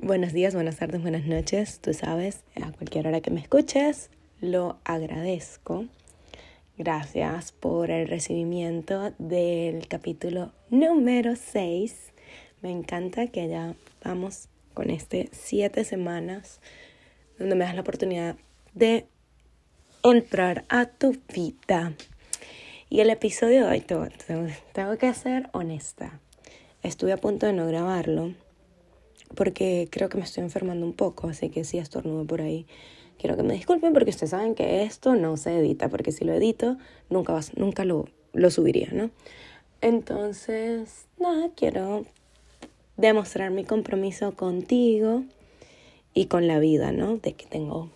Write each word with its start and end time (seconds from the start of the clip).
Buenos 0.00 0.32
días, 0.32 0.54
buenas 0.54 0.78
tardes, 0.78 1.02
buenas 1.02 1.26
noches. 1.26 1.80
Tú 1.80 1.92
sabes, 1.92 2.44
a 2.54 2.72
cualquier 2.72 3.06
hora 3.06 3.20
que 3.20 3.30
me 3.30 3.40
escuches, 3.40 4.08
lo 4.40 4.78
agradezco. 4.84 5.84
Gracias 6.78 7.52
por 7.52 7.90
el 7.90 8.08
recibimiento 8.08 9.12
del 9.18 9.86
capítulo 9.86 10.52
número 10.70 11.36
6. 11.36 12.14
Me 12.62 12.70
encanta 12.70 13.26
que 13.26 13.48
ya 13.48 13.74
vamos 14.02 14.48
con 14.72 14.88
este 14.88 15.28
siete 15.32 15.84
semanas 15.84 16.62
donde 17.38 17.54
me 17.54 17.66
das 17.66 17.74
la 17.74 17.82
oportunidad 17.82 18.36
de 18.72 19.08
entrar 20.02 20.64
a 20.70 20.86
tu 20.86 21.18
vida. 21.34 21.92
Y 22.88 23.00
el 23.00 23.10
episodio 23.10 23.66
de 23.66 23.72
hoy 23.72 23.80
tengo 24.72 24.96
que 24.96 25.12
ser 25.12 25.50
honesta. 25.52 26.18
Estuve 26.86 27.12
a 27.12 27.16
punto 27.16 27.46
de 27.46 27.52
no 27.52 27.66
grabarlo 27.66 28.32
porque 29.34 29.88
creo 29.90 30.08
que 30.08 30.18
me 30.18 30.22
estoy 30.22 30.44
enfermando 30.44 30.86
un 30.86 30.92
poco, 30.92 31.26
así 31.26 31.48
que 31.48 31.64
si 31.64 31.78
estornudo 31.78 32.24
por 32.24 32.40
ahí, 32.40 32.64
quiero 33.18 33.36
que 33.36 33.42
me 33.42 33.54
disculpen 33.54 33.92
porque 33.92 34.10
ustedes 34.10 34.30
saben 34.30 34.54
que 34.54 34.84
esto 34.84 35.16
no 35.16 35.36
se 35.36 35.58
edita, 35.58 35.88
porque 35.88 36.12
si 36.12 36.24
lo 36.24 36.32
edito 36.32 36.76
nunca, 37.10 37.32
vas, 37.32 37.56
nunca 37.56 37.84
lo, 37.84 38.04
lo 38.34 38.52
subiría, 38.52 38.90
¿no? 38.92 39.10
Entonces, 39.80 41.08
nada, 41.18 41.50
quiero 41.56 42.06
demostrar 42.96 43.50
mi 43.50 43.64
compromiso 43.64 44.36
contigo 44.36 45.24
y 46.14 46.26
con 46.26 46.46
la 46.46 46.60
vida, 46.60 46.92
¿no? 46.92 47.16
De 47.16 47.32
que 47.32 47.46
tengo 47.46 47.90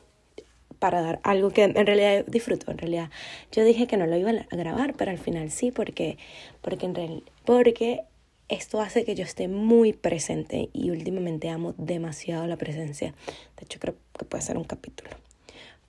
para 0.81 1.01
dar 1.01 1.21
algo 1.23 1.51
que 1.51 1.63
en 1.63 1.87
realidad 1.87 2.25
disfruto, 2.27 2.73
en 2.73 2.79
realidad. 2.79 3.11
Yo 3.53 3.63
dije 3.63 3.87
que 3.87 3.97
no 3.97 4.07
lo 4.07 4.17
iba 4.17 4.31
a 4.31 4.57
grabar, 4.57 4.95
pero 4.95 5.13
al 5.13 5.19
final 5.19 5.53
sí, 5.53 5.71
porque, 5.71 6.19
porque, 6.61 6.87
en 6.87 6.95
real, 6.97 7.23
porque 7.45 8.03
esto 8.51 8.81
hace 8.81 9.05
que 9.05 9.15
yo 9.15 9.25
esté 9.25 9.49
muy 9.49 9.93
presente 9.93 10.69
y 10.73 10.91
últimamente 10.91 11.49
amo 11.49 11.75
demasiado 11.79 12.47
la 12.47 12.57
presencia. 12.57 13.15
De 13.57 13.65
hecho, 13.65 13.79
creo 13.79 13.95
que 14.19 14.25
puede 14.25 14.43
ser 14.43 14.59
un 14.59 14.65
capítulo. 14.65 15.11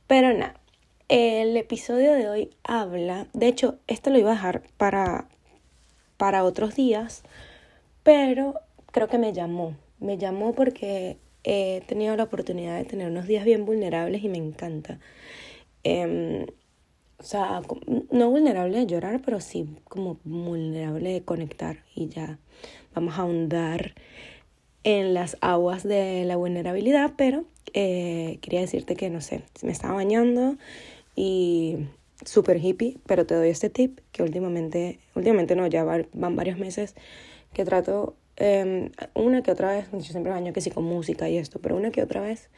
Pero 0.07 0.31
nada, 0.31 0.59
el 1.09 1.57
episodio 1.57 2.13
de 2.13 2.29
hoy 2.29 2.49
habla, 2.63 3.27
de 3.33 3.47
hecho, 3.47 3.79
esto 3.87 4.11
lo 4.11 4.19
iba 4.19 4.31
a 4.31 4.35
dejar 4.35 4.61
para, 4.77 5.27
para 6.17 6.43
otros 6.43 6.75
días, 6.75 7.23
pero 8.03 8.53
creo 8.91 9.07
que 9.07 9.17
me 9.17 9.33
llamó. 9.33 9.75
Me 9.99 10.17
llamó 10.17 10.53
porque 10.53 11.17
he 11.43 11.81
tenido 11.87 12.15
la 12.15 12.23
oportunidad 12.23 12.77
de 12.77 12.85
tener 12.85 13.07
unos 13.07 13.25
días 13.25 13.43
bien 13.43 13.65
vulnerables 13.65 14.23
y 14.23 14.29
me 14.29 14.37
encanta. 14.37 14.99
Eh, 15.83 16.45
o 17.21 17.23
sea, 17.23 17.61
no 18.09 18.31
vulnerable 18.31 18.79
de 18.79 18.87
llorar, 18.87 19.21
pero 19.23 19.39
sí 19.39 19.67
como 19.87 20.17
vulnerable 20.23 21.13
de 21.13 21.21
conectar 21.21 21.83
y 21.95 22.07
ya 22.07 22.39
vamos 22.95 23.13
a 23.17 23.21
ahondar 23.21 23.93
en 24.83 25.13
las 25.13 25.37
aguas 25.41 25.83
de 25.83 26.25
la 26.25 26.35
vulnerabilidad, 26.35 27.13
pero 27.15 27.45
eh, 27.73 28.39
quería 28.41 28.61
decirte 28.61 28.95
que, 28.95 29.11
no 29.11 29.21
sé, 29.21 29.43
me 29.61 29.71
estaba 29.71 29.93
bañando 29.93 30.57
y 31.15 31.85
súper 32.25 32.57
hippie, 32.57 32.97
pero 33.05 33.27
te 33.27 33.35
doy 33.35 33.49
este 33.49 33.69
tip 33.69 33.99
que 34.11 34.23
últimamente, 34.23 34.99
últimamente 35.13 35.55
no, 35.55 35.67
ya 35.67 35.83
van 35.83 36.35
varios 36.35 36.57
meses 36.57 36.95
que 37.53 37.65
trato 37.65 38.15
em, 38.37 38.89
una 39.13 39.43
que 39.43 39.51
otra 39.51 39.69
vez, 39.69 39.85
yo 39.91 40.01
siempre 40.01 40.31
baño 40.31 40.53
que 40.53 40.61
sí 40.61 40.71
con 40.71 40.85
música 40.85 41.29
y 41.29 41.37
esto, 41.37 41.59
pero 41.59 41.75
una 41.75 41.91
que 41.91 42.01
otra 42.01 42.21
vez 42.21 42.49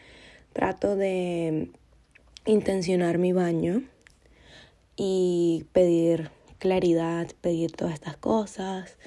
trato 0.54 0.96
de 0.96 1.70
intencionar 2.46 3.18
mi 3.18 3.34
baño 3.34 3.84
y 4.96 5.66
pedir 5.72 6.30
claridad, 6.60 7.28
pedir 7.42 7.74
todas 7.74 7.94
estas 7.94 8.16
cosas, 8.18 8.98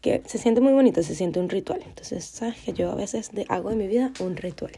que 0.00 0.22
se 0.26 0.38
siente 0.38 0.60
muy 0.60 0.72
bonito, 0.72 1.02
se 1.02 1.14
siente 1.14 1.40
un 1.40 1.48
ritual. 1.48 1.80
Entonces, 1.84 2.24
sabes 2.24 2.56
que 2.60 2.72
yo 2.72 2.90
a 2.90 2.94
veces 2.94 3.30
hago 3.48 3.70
de 3.70 3.76
mi 3.76 3.86
vida 3.86 4.12
un 4.20 4.36
ritual. 4.36 4.72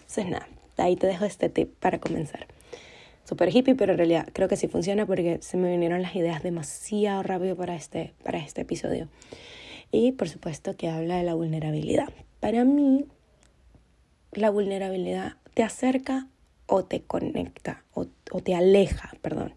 Entonces, 0.00 0.26
nada, 0.26 0.48
ahí 0.76 0.96
te 0.96 1.06
dejo 1.06 1.24
este 1.24 1.48
tip 1.48 1.74
para 1.78 1.98
comenzar. 1.98 2.46
Súper 3.24 3.54
hippie, 3.54 3.74
pero 3.74 3.92
en 3.92 3.98
realidad 3.98 4.28
creo 4.32 4.48
que 4.48 4.56
sí 4.56 4.68
funciona 4.68 5.04
porque 5.04 5.38
se 5.42 5.56
me 5.56 5.70
vinieron 5.70 6.00
las 6.00 6.16
ideas 6.16 6.42
demasiado 6.42 7.22
rápido 7.22 7.56
para 7.56 7.76
este, 7.76 8.14
para 8.22 8.38
este 8.38 8.62
episodio. 8.62 9.08
Y 9.92 10.12
por 10.12 10.28
supuesto 10.28 10.76
que 10.76 10.88
habla 10.88 11.18
de 11.18 11.24
la 11.24 11.34
vulnerabilidad. 11.34 12.08
Para 12.40 12.64
mí, 12.64 13.04
la 14.32 14.50
vulnerabilidad 14.50 15.34
te 15.54 15.62
acerca 15.62 16.28
o 16.66 16.84
te 16.84 17.02
conecta 17.02 17.84
o, 17.92 18.06
o 18.30 18.40
te 18.40 18.54
aleja, 18.54 19.12
perdón 19.20 19.54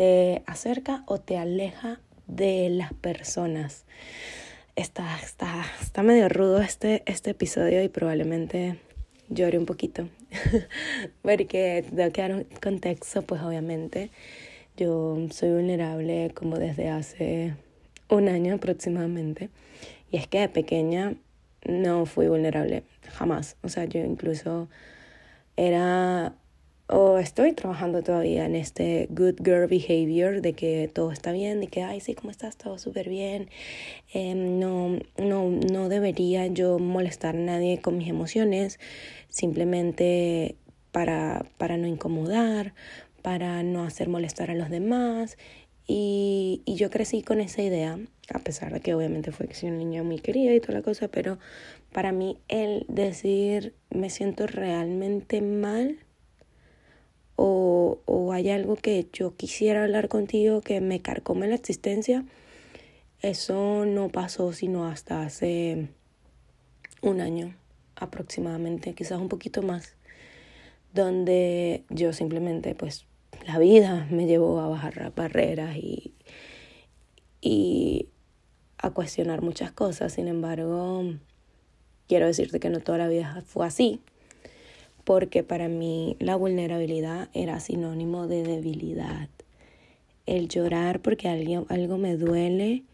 te 0.00 0.42
acerca 0.46 1.04
o 1.04 1.18
te 1.18 1.36
aleja 1.36 2.00
de 2.26 2.70
las 2.70 2.94
personas. 2.94 3.84
Está, 4.74 5.20
está, 5.22 5.66
está 5.78 6.02
medio 6.02 6.30
rudo 6.30 6.62
este, 6.62 7.02
este 7.04 7.32
episodio 7.32 7.82
y 7.82 7.90
probablemente 7.90 8.78
llore 9.28 9.58
un 9.58 9.66
poquito. 9.66 10.08
Porque 11.22 11.84
tengo 11.94 12.10
que 12.12 12.22
dar 12.22 12.32
un 12.32 12.46
contexto, 12.62 13.20
pues 13.20 13.42
obviamente 13.42 14.10
yo 14.74 15.18
soy 15.32 15.50
vulnerable 15.50 16.30
como 16.32 16.58
desde 16.58 16.88
hace 16.88 17.52
un 18.08 18.30
año 18.30 18.54
aproximadamente. 18.54 19.50
Y 20.10 20.16
es 20.16 20.26
que 20.26 20.40
de 20.40 20.48
pequeña 20.48 21.14
no 21.66 22.06
fui 22.06 22.26
vulnerable, 22.26 22.84
jamás. 23.10 23.58
O 23.62 23.68
sea, 23.68 23.84
yo 23.84 24.00
incluso 24.02 24.66
era 25.58 26.32
o 26.92 27.18
estoy 27.18 27.52
trabajando 27.52 28.02
todavía 28.02 28.46
en 28.46 28.56
este 28.56 29.06
good 29.10 29.36
girl 29.44 29.68
behavior 29.68 30.40
de 30.40 30.54
que 30.54 30.90
todo 30.92 31.12
está 31.12 31.32
bien, 31.32 31.60
de 31.60 31.68
que, 31.68 31.82
ay, 31.82 32.00
sí, 32.00 32.14
¿cómo 32.14 32.30
estás? 32.30 32.56
Todo 32.56 32.78
súper 32.78 33.08
bien. 33.08 33.48
Em, 34.12 34.58
no, 34.58 34.98
no, 35.16 35.50
no 35.50 35.88
debería 35.88 36.46
yo 36.48 36.78
molestar 36.78 37.36
a 37.36 37.38
nadie 37.38 37.80
con 37.80 37.96
mis 37.98 38.08
emociones, 38.08 38.80
simplemente 39.28 40.56
para, 40.90 41.46
para 41.58 41.76
no 41.76 41.86
incomodar, 41.86 42.74
para 43.22 43.62
no 43.62 43.84
hacer 43.84 44.08
molestar 44.08 44.50
a 44.50 44.54
los 44.54 44.70
demás. 44.70 45.38
Y, 45.86 46.62
y 46.64 46.74
yo 46.74 46.90
crecí 46.90 47.22
con 47.22 47.40
esa 47.40 47.62
idea, 47.62 47.98
a 48.32 48.38
pesar 48.40 48.72
de 48.72 48.80
que 48.80 48.94
obviamente 48.94 49.32
fue 49.32 49.46
que 49.46 49.54
soy 49.54 49.70
una 49.70 49.78
niña 49.78 50.02
muy 50.02 50.18
querida 50.18 50.54
y 50.54 50.60
toda 50.60 50.74
la 50.74 50.82
cosa, 50.82 51.08
pero 51.08 51.38
para 51.92 52.12
mí 52.12 52.38
el 52.48 52.84
decir 52.88 53.74
me 53.90 54.10
siento 54.10 54.46
realmente 54.46 55.40
mal 55.40 55.98
o, 57.42 58.32
hay 58.32 58.50
algo 58.50 58.76
que 58.76 59.08
yo 59.12 59.34
quisiera 59.34 59.82
hablar 59.82 60.08
contigo 60.08 60.60
que 60.60 60.82
me 60.82 61.00
carcome 61.00 61.48
la 61.48 61.54
existencia, 61.54 62.24
eso 63.22 63.86
no 63.86 64.08
pasó 64.08 64.52
sino 64.52 64.86
hasta 64.86 65.22
hace 65.22 65.88
un 67.00 67.22
año 67.22 67.56
aproximadamente, 67.96 68.94
quizás 68.94 69.18
un 69.18 69.28
poquito 69.28 69.62
más, 69.62 69.96
donde 70.92 71.84
yo 71.88 72.12
simplemente 72.12 72.74
pues 72.74 73.06
la 73.46 73.58
vida 73.58 74.06
me 74.10 74.26
llevó 74.26 74.60
a 74.60 74.68
bajar 74.68 75.12
barreras 75.14 75.76
y, 75.76 76.12
y 77.40 78.08
a 78.76 78.90
cuestionar 78.90 79.40
muchas 79.40 79.72
cosas. 79.72 80.12
Sin 80.12 80.28
embargo, 80.28 81.04
quiero 82.06 82.26
decirte 82.26 82.60
que 82.60 82.68
no 82.68 82.80
toda 82.80 82.98
la 82.98 83.08
vida 83.08 83.42
fue 83.46 83.66
así 83.66 84.00
porque 85.10 85.42
para 85.42 85.66
mí 85.66 86.16
la 86.20 86.36
vulnerabilidad 86.36 87.30
era 87.32 87.58
sinónimo 87.58 88.28
de 88.28 88.44
debilidad. 88.44 89.28
El 90.24 90.48
llorar 90.48 91.00
porque 91.00 91.28
algo 91.28 91.98
me 91.98 92.16
duele 92.16 92.84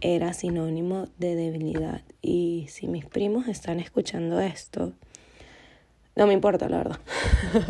era 0.00 0.32
sinónimo 0.32 1.08
de 1.18 1.34
debilidad. 1.34 2.00
Y 2.22 2.64
si 2.70 2.88
mis 2.88 3.04
primos 3.04 3.46
están 3.46 3.78
escuchando 3.78 4.40
esto, 4.40 4.94
no 6.16 6.26
me 6.26 6.32
importa, 6.32 6.66
la 6.70 6.78
verdad. 6.78 7.00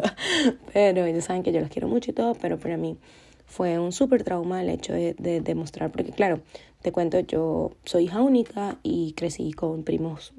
pero 0.72 1.04
ellos 1.04 1.24
saben 1.24 1.42
que 1.42 1.50
yo 1.50 1.58
los 1.58 1.68
quiero 1.68 1.88
mucho 1.88 2.12
y 2.12 2.14
todo, 2.14 2.36
pero 2.36 2.60
para 2.60 2.76
mí 2.76 2.96
fue 3.44 3.80
un 3.80 3.90
súper 3.90 4.22
trauma 4.22 4.62
el 4.62 4.68
hecho 4.68 4.92
de, 4.92 5.14
de 5.14 5.40
demostrar, 5.40 5.90
porque 5.90 6.12
claro, 6.12 6.42
te 6.80 6.92
cuento, 6.92 7.18
yo 7.18 7.72
soy 7.84 8.04
hija 8.04 8.22
única 8.22 8.78
y 8.84 9.14
crecí 9.14 9.50
con 9.50 9.82
primos 9.82 10.32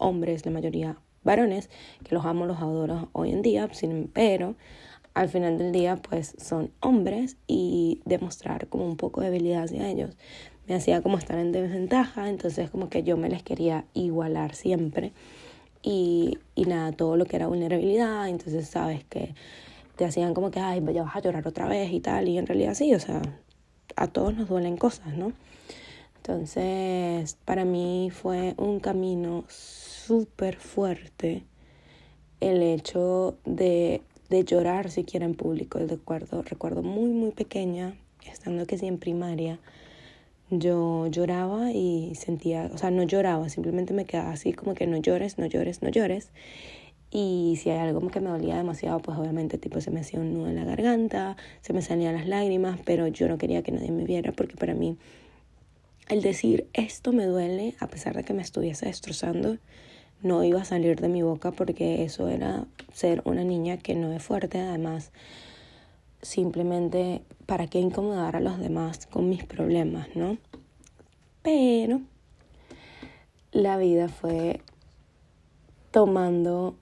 hombres, 0.00 0.44
la 0.44 0.50
mayoría 0.50 0.98
varones, 1.24 1.70
que 2.04 2.14
los 2.14 2.24
amo, 2.24 2.46
los 2.46 2.58
adoro 2.58 3.08
hoy 3.12 3.32
en 3.32 3.42
día, 3.42 3.68
pero 4.12 4.56
al 5.14 5.28
final 5.28 5.58
del 5.58 5.72
día 5.72 5.96
pues 5.96 6.34
son 6.38 6.70
hombres 6.80 7.36
y 7.46 8.00
demostrar 8.04 8.68
como 8.68 8.86
un 8.86 8.96
poco 8.96 9.20
de 9.20 9.30
debilidad 9.30 9.64
hacia 9.64 9.88
ellos 9.88 10.16
me 10.68 10.74
hacía 10.74 11.00
como 11.00 11.18
estar 11.18 11.38
en 11.38 11.50
desventaja, 11.50 12.28
entonces 12.28 12.70
como 12.70 12.90
que 12.90 13.02
yo 13.02 13.16
me 13.16 13.28
les 13.28 13.42
quería 13.42 13.86
igualar 13.94 14.54
siempre 14.54 15.12
y, 15.82 16.38
y 16.54 16.64
nada, 16.64 16.92
todo 16.92 17.16
lo 17.16 17.24
que 17.24 17.36
era 17.36 17.46
vulnerabilidad, 17.46 18.28
entonces 18.28 18.68
sabes 18.68 19.04
que 19.04 19.34
te 19.96 20.04
hacían 20.04 20.34
como 20.34 20.50
que, 20.50 20.60
ay, 20.60 20.84
ya 20.92 21.02
vas 21.02 21.16
a 21.16 21.20
llorar 21.20 21.48
otra 21.48 21.66
vez 21.66 21.90
y 21.90 22.00
tal, 22.00 22.28
y 22.28 22.36
en 22.38 22.46
realidad 22.46 22.74
sí, 22.74 22.94
o 22.94 23.00
sea, 23.00 23.22
a 23.96 24.06
todos 24.08 24.36
nos 24.36 24.48
duelen 24.48 24.76
cosas, 24.76 25.16
¿no? 25.16 25.32
Entonces, 26.28 27.38
para 27.46 27.64
mí 27.64 28.10
fue 28.12 28.52
un 28.58 28.80
camino 28.80 29.44
súper 29.48 30.56
fuerte 30.56 31.42
el 32.40 32.62
hecho 32.62 33.38
de, 33.46 34.02
de 34.28 34.44
llorar 34.44 34.90
siquiera 34.90 35.24
en 35.24 35.34
público. 35.34 35.78
Recuerdo, 35.78 36.42
recuerdo 36.42 36.82
muy, 36.82 37.12
muy 37.12 37.30
pequeña, 37.30 37.96
estando 38.30 38.66
que 38.66 38.76
sí 38.76 38.86
en 38.86 38.98
primaria, 38.98 39.58
yo 40.50 41.06
lloraba 41.06 41.72
y 41.72 42.14
sentía, 42.14 42.70
o 42.74 42.76
sea, 42.76 42.90
no 42.90 43.04
lloraba, 43.04 43.48
simplemente 43.48 43.94
me 43.94 44.04
quedaba 44.04 44.32
así 44.32 44.52
como 44.52 44.74
que 44.74 44.86
no 44.86 44.98
llores, 44.98 45.38
no 45.38 45.46
llores, 45.46 45.80
no 45.80 45.88
llores. 45.88 46.30
Y 47.10 47.58
si 47.62 47.70
hay 47.70 47.78
algo 47.78 48.06
que 48.10 48.20
me 48.20 48.28
dolía 48.28 48.58
demasiado, 48.58 48.98
pues 48.98 49.16
obviamente 49.16 49.56
tipo 49.56 49.80
se 49.80 49.90
me 49.90 50.00
hacía 50.00 50.20
un 50.20 50.34
nudo 50.34 50.48
en 50.48 50.56
la 50.56 50.66
garganta, 50.66 51.38
se 51.62 51.72
me 51.72 51.80
salían 51.80 52.16
las 52.16 52.28
lágrimas, 52.28 52.78
pero 52.84 53.06
yo 53.06 53.28
no 53.28 53.38
quería 53.38 53.62
que 53.62 53.72
nadie 53.72 53.92
me 53.92 54.04
viera 54.04 54.32
porque 54.32 54.56
para 54.56 54.74
mí 54.74 54.98
el 56.08 56.22
decir 56.22 56.68
esto 56.72 57.12
me 57.12 57.26
duele, 57.26 57.74
a 57.80 57.88
pesar 57.88 58.16
de 58.16 58.24
que 58.24 58.34
me 58.34 58.42
estuviese 58.42 58.86
destrozando, 58.86 59.58
no 60.22 60.42
iba 60.42 60.62
a 60.62 60.64
salir 60.64 61.00
de 61.00 61.08
mi 61.08 61.22
boca 61.22 61.52
porque 61.52 62.02
eso 62.02 62.28
era 62.28 62.66
ser 62.92 63.22
una 63.24 63.44
niña 63.44 63.76
que 63.76 63.94
no 63.94 64.12
es 64.12 64.22
fuerte, 64.22 64.60
además 64.60 65.12
simplemente 66.22 67.22
para 67.46 67.68
qué 67.68 67.78
incomodar 67.78 68.36
a 68.36 68.40
los 68.40 68.58
demás 68.58 69.06
con 69.06 69.28
mis 69.28 69.44
problemas, 69.44 70.08
¿no? 70.16 70.38
Pero 71.42 72.00
la 73.52 73.78
vida 73.78 74.08
fue 74.08 74.60
tomando 75.90 76.76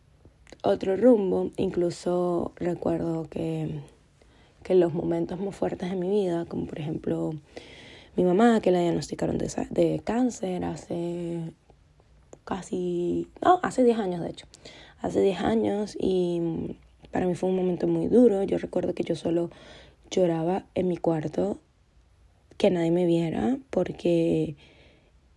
otro 0.62 0.96
rumbo. 0.96 1.50
Incluso 1.56 2.52
recuerdo 2.56 3.28
que, 3.28 3.80
que 4.62 4.74
los 4.74 4.94
momentos 4.94 5.38
más 5.38 5.54
fuertes 5.54 5.90
de 5.90 5.96
mi 5.96 6.08
vida, 6.08 6.46
como 6.46 6.66
por 6.66 6.80
ejemplo 6.80 7.34
mi 8.16 8.24
mamá, 8.24 8.60
que 8.60 8.70
la 8.70 8.80
diagnosticaron 8.80 9.38
de, 9.38 9.50
de 9.70 10.00
cáncer 10.04 10.64
hace 10.64 11.52
casi, 12.44 13.28
no, 13.42 13.60
hace 13.62 13.84
10 13.84 13.98
años 13.98 14.22
de 14.22 14.30
hecho, 14.30 14.46
hace 15.00 15.20
10 15.20 15.40
años 15.40 15.96
y 16.00 16.76
para 17.10 17.26
mí 17.26 17.34
fue 17.34 17.48
un 17.48 17.56
momento 17.56 17.86
muy 17.86 18.08
duro. 18.08 18.42
Yo 18.42 18.58
recuerdo 18.58 18.94
que 18.94 19.02
yo 19.02 19.16
solo 19.16 19.50
lloraba 20.10 20.64
en 20.74 20.88
mi 20.88 20.96
cuarto, 20.96 21.58
que 22.56 22.70
nadie 22.70 22.90
me 22.90 23.04
viera, 23.04 23.58
porque 23.70 24.56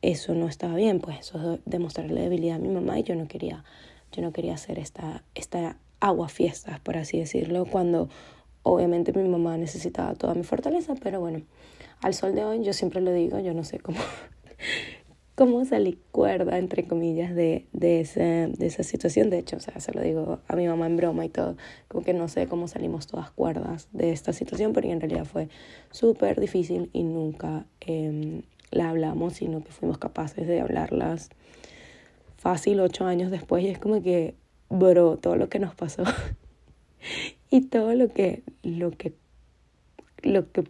eso 0.01 0.33
no 0.33 0.47
estaba 0.47 0.75
bien, 0.75 0.99
pues 0.99 1.19
eso 1.19 1.55
es 1.55 1.59
demostrarle 1.65 2.21
debilidad 2.21 2.55
a 2.55 2.59
mi 2.59 2.69
mamá 2.69 2.99
y 2.99 3.03
yo 3.03 3.15
no 3.15 3.27
quería 3.27 3.63
yo 4.11 4.21
no 4.21 4.31
quería 4.31 4.53
hacer 4.53 4.79
esta, 4.79 5.23
esta 5.35 5.77
agua 5.99 6.29
fiestas, 6.29 6.79
por 6.79 6.97
así 6.97 7.19
decirlo, 7.19 7.65
cuando 7.65 8.09
obviamente 8.63 9.13
mi 9.13 9.27
mamá 9.27 9.57
necesitaba 9.57 10.15
toda 10.15 10.33
mi 10.33 10.43
fortaleza, 10.43 10.95
pero 11.01 11.19
bueno, 11.19 11.41
al 12.01 12.13
sol 12.13 12.35
de 12.35 12.43
hoy 12.43 12.63
yo 12.63 12.73
siempre 12.73 13.01
lo 13.01 13.11
digo, 13.11 13.39
yo 13.39 13.53
no 13.53 13.63
sé 13.63 13.79
cómo, 13.79 13.99
cómo 15.35 15.63
salí 15.65 15.99
cuerda, 16.11 16.57
entre 16.57 16.87
comillas, 16.87 17.35
de, 17.35 17.67
de, 17.71 18.01
esa, 18.01 18.21
de 18.21 18.65
esa 18.65 18.83
situación. 18.83 19.29
De 19.29 19.39
hecho, 19.39 19.57
o 19.57 19.59
sea, 19.59 19.79
se 19.79 19.93
lo 19.93 20.01
digo 20.01 20.39
a 20.47 20.55
mi 20.55 20.67
mamá 20.67 20.87
en 20.87 20.97
broma 20.97 21.25
y 21.25 21.29
todo, 21.29 21.55
como 21.87 22.03
que 22.03 22.13
no 22.13 22.27
sé 22.27 22.47
cómo 22.47 22.67
salimos 22.67 23.07
todas 23.07 23.31
cuerdas 23.31 23.87
de 23.91 24.11
esta 24.11 24.33
situación, 24.33 24.73
porque 24.73 24.91
en 24.91 25.01
realidad 25.01 25.25
fue 25.25 25.49
súper 25.91 26.39
difícil 26.39 26.89
y 26.93 27.03
nunca 27.03 27.65
eh, 27.81 28.41
la 28.71 28.89
hablamos, 28.89 29.33
sino 29.33 29.63
que 29.63 29.71
fuimos 29.71 29.97
capaces 29.97 30.47
de 30.47 30.61
hablarlas 30.61 31.29
fácil 32.39 32.79
ocho 32.79 33.05
años 33.05 33.31
después 33.31 33.63
y 33.63 33.67
es 33.67 33.79
como 33.79 34.01
que, 34.01 34.35
bro, 34.69 35.17
todo 35.17 35.35
lo 35.35 35.49
que 35.49 35.59
nos 35.59 35.75
pasó 35.75 36.03
y 37.49 37.61
todo 37.61 37.93
lo 37.93 38.07
que, 38.09 38.43
lo 38.63 38.91
que, 38.91 39.13
lo 40.23 40.49
que 40.51 40.63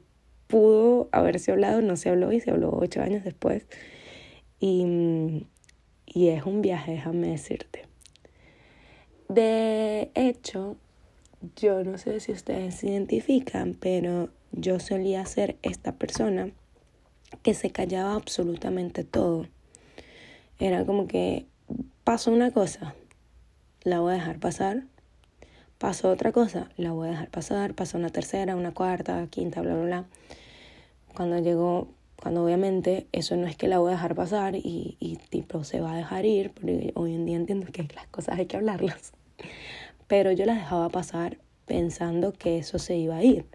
pudo 0.49 1.09
haberse 1.11 1.51
hablado 1.51 1.81
no 1.83 1.95
se 1.95 2.09
habló 2.09 2.33
y 2.33 2.39
se 2.39 2.49
habló 2.49 2.71
ocho 2.73 3.01
años 3.01 3.23
después. 3.23 3.67
Y, 4.59 5.45
y 6.07 6.29
es 6.29 6.43
un 6.43 6.61
viaje, 6.61 6.93
déjame 6.93 7.27
decirte. 7.27 7.85
De 9.29 10.09
hecho, 10.15 10.75
yo 11.55 11.83
no 11.83 11.99
sé 11.99 12.19
si 12.19 12.31
ustedes 12.31 12.75
se 12.75 12.87
identifican, 12.87 13.75
pero 13.79 14.29
yo 14.51 14.79
solía 14.79 15.23
ser 15.27 15.55
esta 15.61 15.91
persona 15.93 16.49
que 17.43 17.53
se 17.53 17.69
callaba 17.69 18.15
absolutamente 18.15 19.03
todo. 19.03 19.45
Era 20.57 20.83
como 20.83 21.07
que 21.07 21.45
pasó 22.03 22.31
una 22.31 22.49
cosa, 22.49 22.95
la 23.83 23.99
voy 23.99 24.13
a 24.13 24.15
dejar 24.15 24.39
pasar. 24.39 24.83
Pasó 25.77 26.09
otra 26.09 26.33
cosa, 26.33 26.69
la 26.75 26.91
voy 26.91 27.07
a 27.07 27.11
dejar 27.11 27.29
pasar. 27.29 27.73
Pasó 27.73 27.97
una 27.97 28.09
tercera, 28.09 28.57
una 28.57 28.73
cuarta, 28.73 29.25
quinta, 29.29 29.61
bla, 29.61 29.75
bla, 29.75 29.85
bla. 29.85 30.05
Cuando 31.15 31.39
llegó, 31.39 31.89
cuando 32.21 32.43
obviamente 32.43 33.07
eso 33.11 33.35
no 33.35 33.47
es 33.47 33.55
que 33.55 33.67
la 33.67 33.79
voy 33.79 33.89
a 33.89 33.95
dejar 33.95 34.15
pasar 34.15 34.55
y, 34.55 34.97
y 34.99 35.17
tipo 35.29 35.63
se 35.63 35.81
va 35.81 35.93
a 35.93 35.97
dejar 35.97 36.25
ir, 36.25 36.51
porque 36.51 36.91
hoy 36.95 37.15
en 37.15 37.25
día 37.25 37.35
entiendo 37.35 37.67
que 37.71 37.87
las 37.95 38.07
cosas 38.07 38.39
hay 38.39 38.45
que 38.45 38.57
hablarlas. 38.57 39.13
Pero 40.07 40.31
yo 40.31 40.45
las 40.45 40.57
dejaba 40.57 40.89
pasar 40.89 41.37
pensando 41.65 42.33
que 42.33 42.57
eso 42.57 42.79
se 42.79 42.97
iba 42.97 43.17
a 43.17 43.23
ir. 43.23 43.45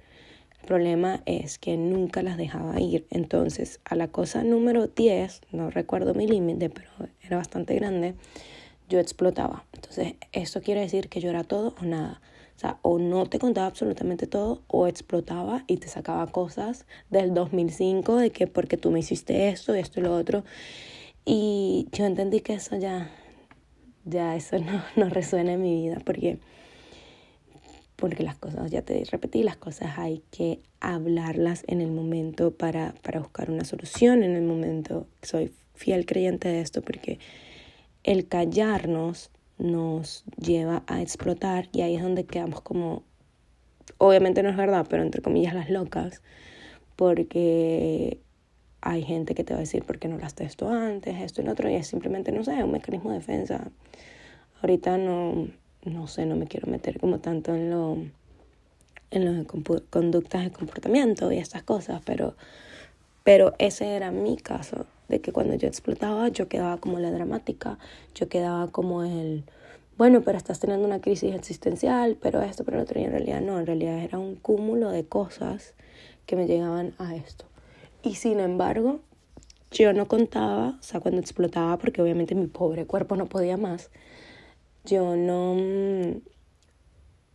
El 0.61 0.69
problema 0.69 1.21
es 1.27 1.59
que 1.59 1.77
nunca 1.77 2.23
las 2.23 2.39
dejaba 2.39 2.81
ir. 2.81 3.07
Entonces, 3.11 3.81
a 3.85 3.97
la 3.97 4.09
cosa 4.09 4.45
número 4.45 4.87
10, 4.87 5.43
no 5.53 5.69
recuerdo 5.69 6.15
mi 6.15 6.27
límite, 6.27 6.71
pero 6.71 6.89
era 7.23 7.37
bastante 7.37 7.75
grande, 7.75 8.15
yo 8.89 8.99
explotaba. 8.99 9.67
Entonces, 9.75 10.15
eso 10.33 10.63
quiere 10.63 10.81
decir 10.81 11.11
que 11.11 11.21
yo 11.21 11.29
era 11.29 11.45
todo 11.45 11.75
o 11.83 11.85
nada. 11.85 12.23
O 12.57 12.59
sea, 12.59 12.79
o 12.83 12.99
no 12.99 13.27
te 13.27 13.39
contaba 13.39 13.67
absolutamente 13.67 14.27
todo, 14.27 14.63
o 14.69 14.87
explotaba 14.87 15.65
y 15.67 15.79
te 15.79 15.89
sacaba 15.89 16.27
cosas 16.29 16.87
del 17.11 17.35
2005 17.35 18.17
de 18.17 18.31
que 18.31 18.47
porque 18.47 18.77
tú 18.77 18.91
me 18.91 19.01
hiciste 19.01 19.49
esto 19.49 19.75
y 19.75 19.81
esto 19.81 20.01
y 20.01 20.05
lo 20.05 20.15
otro. 20.17 20.45
Y 21.25 21.89
yo 21.93 22.05
entendí 22.05 22.41
que 22.41 22.55
eso 22.55 22.77
ya, 22.77 23.11
ya 24.05 24.37
eso 24.37 24.59
no, 24.61 24.83
no 24.97 25.09
resuena 25.09 25.55
en 25.55 25.63
mi 25.63 25.75
vida, 25.83 26.01
porque 26.05 26.39
porque 27.97 28.23
las 28.23 28.37
cosas, 28.37 28.71
ya 28.71 28.83
te 28.83 29.05
repetí, 29.11 29.43
las 29.43 29.57
cosas 29.57 29.99
hay 29.99 30.23
que 30.31 30.61
hablarlas 30.81 31.65
en 31.69 31.81
el 31.81 31.91
momento 31.91 32.51
para, 32.51 32.95
para 33.03 33.21
buscar 33.21 33.51
una 33.51 33.65
solución 33.65 34.23
en 34.23 34.37
el 34.37 34.43
momento. 34.43 35.07
Soy 35.23 35.53
fiel 35.75 36.05
creyente 36.05 36.49
de 36.49 36.61
esto 36.61 36.83
porque 36.83 37.19
el 38.03 38.29
callarnos 38.29 39.31
nos 39.59 40.25
lleva 40.39 40.83
a 40.87 41.01
explotar 41.01 41.69
y 41.73 41.83
ahí 41.83 41.97
es 41.97 42.03
donde 42.03 42.25
quedamos 42.25 42.61
como, 42.61 43.03
obviamente 43.99 44.43
no 44.43 44.51
es 44.51 44.57
verdad, 44.57 44.87
pero 44.89 45.03
entre 45.03 45.23
comillas 45.23 45.55
las 45.55 45.71
locas, 45.71 46.23
porque 46.97 48.21
hay 48.81 49.03
gente 49.03 49.35
que 49.35 49.45
te 49.45 49.55
va 49.55 49.59
a 49.59 49.61
decir 49.61 49.85
por 49.85 49.99
qué 49.99 50.09
no 50.09 50.19
las 50.19 50.39
esto 50.41 50.69
antes, 50.69 51.21
esto 51.21 51.41
y 51.41 51.45
lo 51.45 51.53
otro, 51.53 51.71
y 51.71 51.75
es 51.75 51.87
simplemente, 51.87 52.33
no 52.33 52.45
sé, 52.45 52.63
un 52.63 52.73
mecanismo 52.73 53.11
de 53.11 53.19
defensa. 53.19 53.71
Ahorita 54.61 54.99
no, 54.99 55.49
no 55.85 56.07
sé, 56.07 56.27
no 56.27 56.37
me 56.37 56.47
quiero 56.47 56.71
meter 56.71 56.99
como 56.99 57.19
tanto 57.19 57.55
en 57.55 57.71
lo 57.71 57.99
en 59.15 59.25
las 59.25 59.47
conductas 59.91 60.43
de 60.43 60.51
comportamiento 60.51 61.31
y 61.31 61.39
estas 61.39 61.63
cosas, 61.63 62.03
pero, 62.05 62.37
pero 63.25 63.55
ese 63.59 63.97
era 63.97 64.11
mi 64.11 64.37
caso, 64.37 64.87
de 65.09 65.21
que 65.21 65.33
cuando 65.33 65.55
yo 65.55 65.69
explotaba 65.69 66.29
yo 66.29 66.49
quedaba 66.49 66.79
como 66.79 66.99
la 66.99 67.11
dramática, 67.11 67.79
yo 68.15 68.29
quedaba 68.29 68.69
como 68.69 69.03
el, 69.05 69.45
bueno, 69.97 70.23
pero 70.23 70.39
estás 70.39 70.61
teniendo 70.61 70.87
una 70.87 71.01
crisis 71.01 71.35
existencial, 71.35 72.17
pero 72.21 72.43
esto, 72.43 72.65
pero 72.65 72.79
lo 72.79 72.85
otro, 72.85 73.01
y 73.01 73.05
en 73.05 73.11
realidad 73.11 73.41
no, 73.41 73.59
en 73.59 73.67
realidad 73.67 73.99
era 73.99 74.19
un 74.19 74.37
cúmulo 74.37 74.91
de 74.91 75.05
cosas 75.07 75.75
que 76.27 76.37
me 76.37 76.47
llegaban 76.47 76.95
a 76.99 77.15
esto. 77.17 77.45
Y 78.03 78.17
sin 78.17 78.41
embargo, 78.41 79.01
yo 79.71 79.93
no 79.93 80.07
contaba, 80.07 80.77
o 80.79 80.83
sea, 80.83 81.01
cuando 81.01 81.21
explotaba, 81.21 81.79
porque 81.79 82.03
obviamente 82.03 82.35
mi 82.35 82.47
pobre 82.47 82.87
cuerpo 82.87 83.17
no 83.17 83.27
podía 83.27 83.57
más, 83.57 83.91
yo 84.85 85.17
no, 85.17 85.55
mm, 85.55 86.21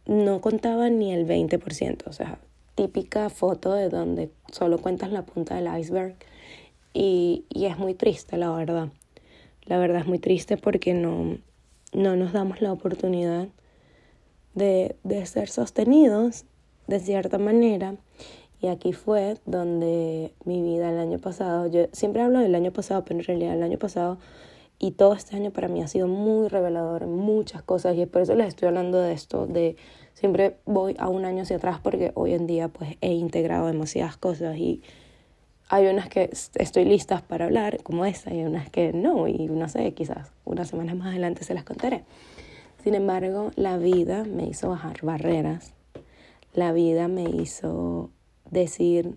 no 0.06 0.42
contaba 0.42 0.90
ni 0.90 1.14
el 1.14 1.26
20%, 1.26 2.10
o 2.10 2.14
sea, 2.14 2.40
típica 2.80 3.30
foto 3.30 3.74
de 3.74 3.90
donde 3.90 4.32
solo 4.54 4.78
cuentas 4.78 5.12
la 5.12 5.24
punta 5.24 5.56
del 5.56 5.68
iceberg 5.78 6.16
y, 6.94 7.44
y 7.50 7.66
es 7.66 7.78
muy 7.78 7.94
triste, 7.94 8.38
la 8.38 8.52
verdad. 8.52 8.88
La 9.66 9.78
verdad 9.78 10.00
es 10.00 10.08
muy 10.08 10.20
triste 10.20 10.56
porque 10.56 10.94
no, 10.94 11.40
no 11.92 12.16
nos 12.16 12.32
damos 12.32 12.62
la 12.62 12.72
oportunidad 12.72 13.50
de, 14.56 14.96
de 15.04 15.26
ser 15.26 15.50
sostenidos 15.50 16.46
de 16.88 17.02
cierta 17.02 17.38
manera. 17.38 17.96
Y 18.62 18.68
aquí 18.68 18.94
fue 18.94 19.36
donde 19.46 20.34
mi 20.46 20.62
vida 20.62 20.90
el 20.90 21.00
año 21.00 21.20
pasado, 21.20 21.68
yo 21.68 21.88
siempre 21.92 22.22
hablo 22.22 22.40
del 22.40 22.56
año 22.56 22.72
pasado, 22.72 23.04
pero 23.04 23.20
en 23.20 23.26
realidad 23.26 23.56
el 23.56 23.64
año 23.64 23.78
pasado 23.78 24.20
y 24.80 24.92
todo 24.92 25.14
este 25.14 25.36
año 25.36 25.52
para 25.52 25.68
mí 25.68 25.82
ha 25.82 25.88
sido 25.90 26.08
muy 26.08 26.48
revelador 26.48 27.04
en 27.04 27.14
muchas 27.14 27.62
cosas 27.62 27.98
y 27.98 28.06
por 28.06 28.22
eso 28.22 28.36
les 28.36 28.48
estoy 28.48 28.70
hablando 28.70 29.02
de 29.02 29.12
esto, 29.12 29.48
de 29.48 29.76
siempre 30.20 30.58
voy 30.66 30.96
a 31.00 31.08
un 31.08 31.26
año 31.26 31.44
hacia 31.44 31.58
atrás 31.58 31.80
porque 31.82 32.12
hoy 32.16 32.34
en 32.34 32.48
día 32.48 32.68
pues 32.68 32.98
he 33.02 33.14
integrado 33.14 33.68
demasiadas 33.68 34.18
cosas 34.18 34.58
y 34.58 34.82
hay 35.70 35.88
unas 35.88 36.10
que 36.10 36.30
estoy 36.56 36.86
listas 36.86 37.22
para 37.22 37.46
hablar 37.46 37.82
como 37.84 38.06
esta 38.06 38.34
y 38.34 38.44
unas 38.44 38.70
que 38.70 38.92
no 38.92 39.28
y 39.28 39.48
no 39.48 39.70
sé, 39.70 39.94
quizás 39.94 40.32
unas 40.46 40.68
semanas 40.68 40.96
más 40.96 41.10
adelante 41.10 41.44
se 41.44 41.54
las 41.54 41.64
contaré. 41.64 42.04
Sin 42.84 42.96
embargo, 42.96 43.52
la 43.56 43.78
vida 43.78 44.24
me 44.24 44.48
hizo 44.48 44.70
bajar 44.70 44.98
barreras, 45.04 45.74
la 46.54 46.72
vida 46.72 47.08
me 47.08 47.24
hizo 47.24 48.10
decir 48.50 49.16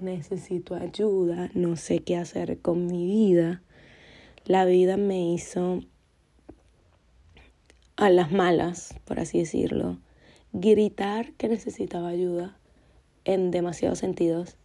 necesito 0.00 0.76
ayuda, 0.76 1.50
no 1.54 1.76
sé 1.76 2.00
qué 2.00 2.16
hacer 2.16 2.60
con 2.60 2.86
mi 2.86 3.06
vida 3.06 3.62
la 4.48 4.64
vida 4.64 4.96
me 4.96 5.30
hizo 5.34 5.82
a 7.96 8.08
las 8.08 8.32
malas, 8.32 8.94
por 9.04 9.20
así 9.20 9.40
decirlo, 9.40 9.98
gritar 10.52 11.32
que 11.32 11.48
necesitaba 11.48 12.08
ayuda 12.08 12.56
en 13.24 13.50
demasiados 13.50 13.98
sentidos. 13.98 14.56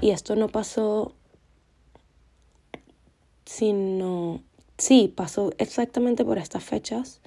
Y 0.00 0.10
esto 0.10 0.36
no 0.36 0.48
pasó 0.48 1.14
sino, 3.48 4.42
sí, 4.76 5.12
pasó 5.14 5.52
exactamente 5.56 6.22
por 6.22 6.36
estas 6.36 6.62
fechas 6.62 7.20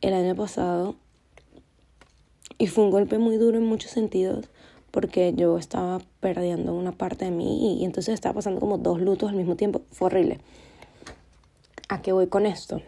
el 0.00 0.12
año 0.12 0.34
pasado 0.34 0.96
y 2.58 2.66
fue 2.66 2.84
un 2.84 2.90
golpe 2.90 3.18
muy 3.18 3.36
duro 3.36 3.58
en 3.58 3.64
muchos 3.64 3.92
sentidos 3.92 4.48
porque 4.90 5.32
yo 5.34 5.58
estaba 5.58 6.00
perdiendo 6.20 6.74
una 6.74 6.92
parte 6.92 7.24
de 7.24 7.30
mí 7.30 7.78
y, 7.80 7.84
entonces 7.84 8.14
estaba 8.14 8.34
pasando 8.34 8.60
como 8.60 8.76
dos 8.76 9.00
lutos 9.00 9.30
al 9.30 9.36
mismo 9.36 9.56
tiempo. 9.56 9.82
Fue 9.90 10.06
horrible. 10.06 10.38
¿A 11.88 12.02
qué 12.02 12.12
voy 12.12 12.26
con 12.26 12.44
esto? 12.44 12.82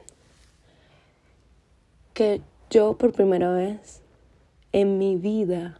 Que 2.12 2.42
yo 2.70 2.98
por 2.98 3.12
primera 3.12 3.50
vez 3.50 4.02
en 4.74 4.98
mi 4.98 5.14
vida 5.14 5.78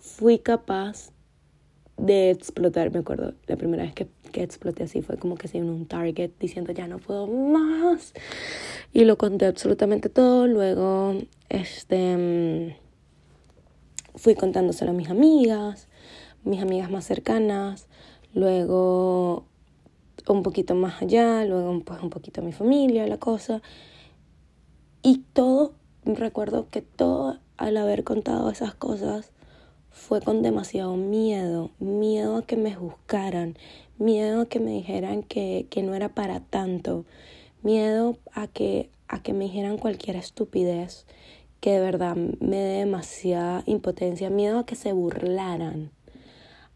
fui 0.00 0.40
capaz 0.40 1.12
de 1.96 2.30
explotar, 2.30 2.90
me 2.90 2.98
acuerdo, 2.98 3.34
la 3.46 3.56
primera 3.56 3.84
vez 3.84 3.94
que, 3.94 4.08
que 4.32 4.42
exploté 4.42 4.82
así 4.82 5.00
fue 5.00 5.16
como 5.16 5.36
que 5.36 5.48
en 5.56 5.70
un 5.70 5.86
target 5.86 6.32
diciendo 6.40 6.72
ya 6.72 6.88
no 6.88 6.98
puedo 6.98 7.28
más 7.28 8.12
y 8.92 9.04
lo 9.04 9.16
conté 9.16 9.46
absolutamente 9.46 10.08
todo, 10.08 10.48
luego 10.48 11.14
este 11.48 12.16
mm, 12.16 12.74
fui 14.16 14.34
contándoselo 14.34 14.90
a 14.90 14.94
mis 14.94 15.08
amigas, 15.08 15.86
mis 16.42 16.60
amigas 16.60 16.90
más 16.90 17.04
cercanas, 17.04 17.86
luego 18.34 19.46
un 20.28 20.42
poquito 20.42 20.74
más 20.74 21.00
allá, 21.00 21.44
luego 21.44 21.80
pues 21.84 22.02
un 22.02 22.10
poquito 22.10 22.40
a 22.40 22.44
mi 22.44 22.52
familia, 22.52 23.06
la 23.06 23.18
cosa. 23.18 23.62
Y 25.02 25.18
todo, 25.32 25.74
recuerdo 26.14 26.68
que 26.70 26.82
todo 26.82 27.38
al 27.56 27.76
haber 27.76 28.04
contado 28.04 28.50
esas 28.50 28.74
cosas 28.74 29.30
fue 29.90 30.20
con 30.20 30.42
demasiado 30.42 30.96
miedo, 30.96 31.70
miedo 31.80 32.36
a 32.36 32.46
que 32.46 32.56
me 32.56 32.74
juzgaran, 32.74 33.56
miedo 33.98 34.42
a 34.42 34.46
que 34.46 34.60
me 34.60 34.70
dijeran 34.70 35.22
que, 35.22 35.66
que 35.70 35.82
no 35.82 35.94
era 35.94 36.10
para 36.10 36.40
tanto, 36.40 37.04
miedo 37.62 38.16
a 38.32 38.46
que, 38.46 38.90
a 39.08 39.22
que 39.22 39.32
me 39.32 39.44
dijeran 39.44 39.78
cualquier 39.78 40.16
estupidez 40.16 41.06
que 41.60 41.72
de 41.72 41.80
verdad 41.80 42.14
me 42.14 42.58
dé 42.58 42.78
demasiada 42.78 43.62
impotencia, 43.66 44.30
miedo 44.30 44.58
a 44.58 44.66
que 44.66 44.76
se 44.76 44.92
burlaran. 44.92 45.90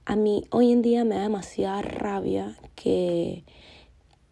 A 0.04 0.16
mí 0.16 0.44
hoy 0.50 0.72
en 0.72 0.82
día 0.82 1.04
me 1.04 1.14
da 1.14 1.22
demasiada 1.22 1.82
rabia 1.82 2.56
que, 2.74 3.44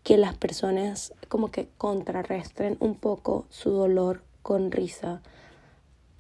que 0.03 0.17
las 0.17 0.37
personas 0.37 1.13
como 1.29 1.51
que 1.53 1.69
contrarresten 1.77 2.77
un 2.81 2.95
poco 2.95 3.47
su 3.51 3.71
dolor 3.71 4.23
con 4.49 4.73
risa. 4.73 5.21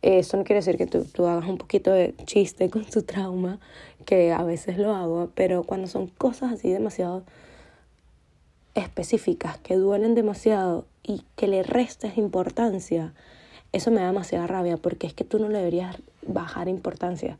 Eso 0.02 0.37
no 0.37 0.44
quiere 0.44 0.61
decir 0.61 0.76
que 0.76 0.85
tú, 0.87 1.26
hagas 1.26 1.49
un 1.49 1.56
poquito 1.56 1.90
de 1.92 2.14
chiste 2.26 2.68
con 2.68 2.85
tu 2.85 3.00
trauma, 3.00 3.58
que 4.04 4.32
a 4.32 4.42
veces 4.42 4.76
lo 4.76 4.94
hago, 4.94 5.30
pero 5.35 5.62
cuando 5.62 5.88
son 5.88 6.08
cosas 6.08 6.52
así 6.52 6.70
demasiado 6.70 7.23
específicas, 8.75 9.56
que 9.56 9.76
duelen 9.76 10.14
demasiado 10.14 10.85
y 11.02 11.23
que 11.37 11.49
le 11.49 11.62
restes 11.62 12.18
importancia, 12.18 13.14
eso 13.73 13.90
me 13.90 14.02
da 14.02 14.08
demasiada 14.08 14.47
rabia 14.47 14.76
porque 14.76 15.06
es 15.06 15.14
que 15.14 15.25
tú 15.25 15.38
no 15.38 15.49
le 15.49 15.56
deberías 15.56 15.97
bajar 16.26 16.68
importancia. 16.68 17.38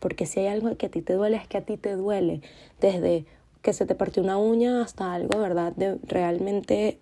Porque 0.00 0.26
si 0.26 0.40
hay 0.40 0.48
algo 0.48 0.76
que 0.76 0.84
a 0.84 0.90
ti 0.90 1.00
te 1.00 1.14
duele, 1.14 1.38
es 1.38 1.48
que 1.48 1.56
a 1.56 1.62
ti 1.62 1.78
te 1.78 1.96
duele. 1.96 2.42
Desde 2.78 3.24
que 3.62 3.72
se 3.72 3.86
te 3.86 3.94
partió 3.94 4.22
una 4.22 4.36
uña 4.36 4.82
hasta 4.82 5.14
algo, 5.14 5.40
¿verdad? 5.40 5.72
De 5.72 5.96
realmente 6.06 6.98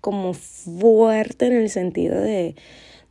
como 0.00 0.34
fuerte 0.34 1.46
en 1.46 1.54
el 1.54 1.70
sentido 1.70 2.20
de, 2.20 2.54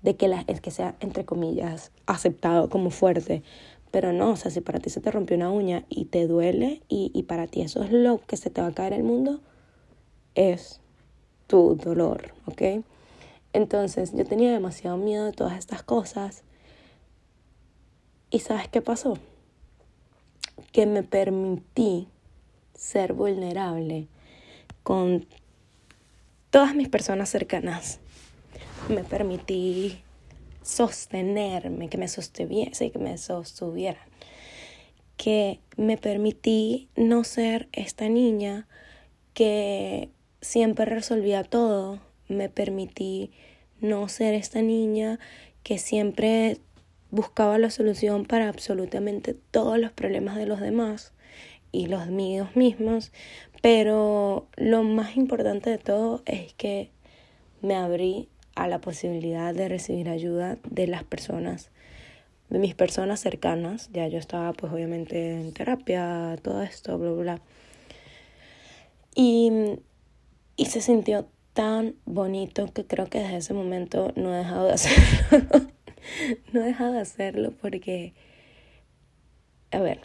de 0.01 0.15
que, 0.15 0.27
la, 0.27 0.43
que 0.43 0.71
sea, 0.71 0.95
entre 0.99 1.25
comillas, 1.25 1.91
aceptado 2.05 2.69
como 2.69 2.89
fuerte. 2.89 3.43
Pero 3.91 4.13
no, 4.13 4.31
o 4.31 4.35
sea, 4.35 4.51
si 4.51 4.61
para 4.61 4.79
ti 4.79 4.89
se 4.89 5.01
te 5.01 5.11
rompió 5.11 5.37
una 5.37 5.51
uña 5.51 5.85
y 5.89 6.05
te 6.05 6.27
duele 6.27 6.81
y, 6.87 7.11
y 7.13 7.23
para 7.23 7.47
ti 7.47 7.61
eso 7.61 7.83
es 7.83 7.91
lo 7.91 8.19
que 8.19 8.37
se 8.37 8.49
te 8.49 8.61
va 8.61 8.67
a 8.67 8.73
caer 8.73 8.93
el 8.93 9.03
mundo, 9.03 9.39
es 10.35 10.81
tu 11.47 11.75
dolor, 11.75 12.33
¿ok? 12.45 12.83
Entonces 13.53 14.13
yo 14.13 14.25
tenía 14.25 14.51
demasiado 14.51 14.97
miedo 14.97 15.25
de 15.25 15.31
todas 15.31 15.57
estas 15.57 15.81
cosas. 15.81 16.43
¿Y 18.29 18.39
sabes 18.39 18.67
qué 18.67 18.81
pasó? 18.81 19.17
Que 20.71 20.85
me 20.85 21.01
permití 21.01 22.07
ser 22.75 23.13
vulnerable 23.13 24.07
con 24.83 25.25
todas 26.57 26.73
mis 26.73 26.89
personas 26.89 27.29
cercanas. 27.29 27.99
Me 28.89 29.03
permití 29.03 30.01
sostenerme, 30.63 31.87
que 31.87 31.99
me 31.99 32.07
sostuviese 32.07 32.89
que 32.89 32.97
me 32.97 33.19
sostuvieran. 33.19 34.01
Que 35.17 35.59
me 35.75 35.97
permití 35.97 36.89
no 36.95 37.23
ser 37.23 37.69
esta 37.73 38.09
niña 38.09 38.67
que 39.35 40.09
siempre 40.41 40.85
resolvía 40.85 41.43
todo. 41.43 41.99
Me 42.27 42.49
permití 42.49 43.29
no 43.79 44.09
ser 44.09 44.33
esta 44.33 44.63
niña 44.63 45.19
que 45.61 45.77
siempre 45.77 46.57
buscaba 47.11 47.59
la 47.59 47.69
solución 47.69 48.25
para 48.25 48.49
absolutamente 48.49 49.35
todos 49.51 49.77
los 49.77 49.91
problemas 49.91 50.37
de 50.37 50.47
los 50.47 50.59
demás 50.59 51.13
y 51.71 51.87
los 51.87 52.07
míos 52.07 52.55
mismos, 52.55 53.11
pero 53.61 54.47
lo 54.55 54.83
más 54.83 55.17
importante 55.17 55.69
de 55.69 55.77
todo 55.77 56.21
es 56.25 56.53
que 56.53 56.91
me 57.61 57.75
abrí 57.75 58.29
a 58.55 58.67
la 58.67 58.79
posibilidad 58.79 59.53
de 59.53 59.69
recibir 59.69 60.09
ayuda 60.09 60.57
de 60.69 60.87
las 60.87 61.03
personas, 61.03 61.69
de 62.49 62.59
mis 62.59 62.75
personas 62.75 63.19
cercanas, 63.19 63.89
ya 63.91 64.07
yo 64.07 64.17
estaba 64.17 64.53
pues 64.53 64.73
obviamente 64.73 65.33
en 65.33 65.53
terapia, 65.53 66.37
todo 66.41 66.63
esto, 66.63 66.97
bla, 66.97 67.11
bla. 67.11 67.41
Y, 69.15 69.51
y 70.55 70.65
se 70.65 70.81
sintió 70.81 71.27
tan 71.53 71.95
bonito 72.05 72.71
que 72.71 72.85
creo 72.85 73.07
que 73.07 73.19
desde 73.19 73.37
ese 73.37 73.53
momento 73.53 74.11
no 74.15 74.33
he 74.33 74.37
dejado 74.37 74.67
de 74.67 74.73
hacerlo. 74.73 75.67
no 76.53 76.61
he 76.61 76.65
dejado 76.65 76.93
de 76.93 76.99
hacerlo 76.99 77.53
porque, 77.59 78.13
a 79.71 79.79
ver, 79.79 80.01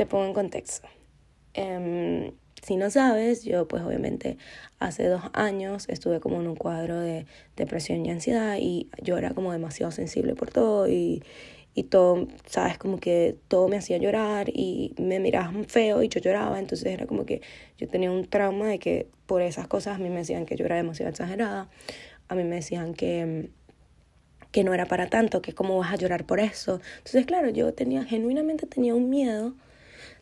te 0.00 0.06
pongo 0.06 0.24
en 0.24 0.32
contexto. 0.32 0.88
Em, 1.52 2.32
si 2.62 2.76
no 2.76 2.88
sabes, 2.88 3.44
yo 3.44 3.68
pues 3.68 3.82
obviamente 3.82 4.38
hace 4.78 5.06
dos 5.08 5.20
años 5.34 5.86
estuve 5.90 6.20
como 6.20 6.40
en 6.40 6.48
un 6.48 6.56
cuadro 6.56 6.98
de 6.98 7.26
depresión 7.54 8.06
y 8.06 8.10
ansiedad 8.10 8.56
y 8.58 8.88
yo 9.02 9.18
era 9.18 9.34
como 9.34 9.52
demasiado 9.52 9.92
sensible 9.92 10.34
por 10.34 10.50
todo 10.50 10.88
y, 10.88 11.22
y 11.74 11.82
todo, 11.82 12.28
sabes, 12.46 12.78
como 12.78 12.98
que 12.98 13.36
todo 13.48 13.68
me 13.68 13.76
hacía 13.76 13.98
llorar 13.98 14.48
y 14.48 14.94
me 14.96 15.20
miraban 15.20 15.66
feo 15.66 16.02
y 16.02 16.08
yo 16.08 16.18
lloraba, 16.18 16.58
entonces 16.58 16.86
era 16.86 17.04
como 17.04 17.26
que 17.26 17.42
yo 17.76 17.86
tenía 17.86 18.10
un 18.10 18.24
trauma 18.24 18.68
de 18.68 18.78
que 18.78 19.06
por 19.26 19.42
esas 19.42 19.66
cosas 19.68 19.96
a 19.96 19.98
mí 19.98 20.08
me 20.08 20.20
decían 20.20 20.46
que 20.46 20.56
yo 20.56 20.64
era 20.64 20.76
demasiado 20.76 21.10
exagerada, 21.10 21.68
a 22.28 22.34
mí 22.34 22.44
me 22.44 22.56
decían 22.56 22.94
que 22.94 23.50
que 24.50 24.64
no 24.64 24.74
era 24.74 24.86
para 24.86 25.08
tanto, 25.08 25.42
que 25.42 25.52
cómo 25.52 25.78
vas 25.78 25.92
a 25.92 25.96
llorar 25.96 26.24
por 26.24 26.40
eso. 26.40 26.80
Entonces, 26.98 27.26
claro, 27.26 27.50
yo 27.50 27.72
tenía, 27.72 28.04
genuinamente 28.04 28.66
tenía 28.66 28.94
un 28.94 29.08
miedo 29.08 29.54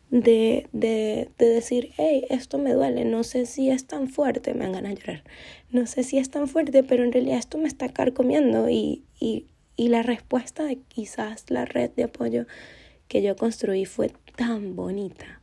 de, 0.09 0.67
de, 0.71 1.29
de 1.37 1.45
decir, 1.45 1.91
hey, 1.97 2.25
esto 2.29 2.57
me 2.57 2.73
duele, 2.73 3.05
no 3.05 3.23
sé 3.23 3.45
si 3.45 3.69
es 3.69 3.85
tan 3.85 4.07
fuerte, 4.07 4.53
me 4.53 4.69
ganas 4.71 4.95
de 4.95 5.01
llorar, 5.01 5.23
no 5.71 5.85
sé 5.85 6.03
si 6.03 6.17
es 6.17 6.29
tan 6.29 6.47
fuerte, 6.47 6.83
pero 6.83 7.03
en 7.03 7.11
realidad 7.11 7.37
esto 7.37 7.57
me 7.57 7.67
está 7.67 7.89
carcomiendo 7.89 8.69
y, 8.69 9.03
y, 9.19 9.45
y 9.75 9.89
la 9.89 10.03
respuesta 10.03 10.63
de 10.63 10.79
quizás 10.87 11.45
la 11.49 11.65
red 11.65 11.91
de 11.91 12.03
apoyo 12.03 12.45
que 13.07 13.21
yo 13.21 13.35
construí 13.35 13.85
fue 13.85 14.11
tan 14.35 14.75
bonita, 14.75 15.41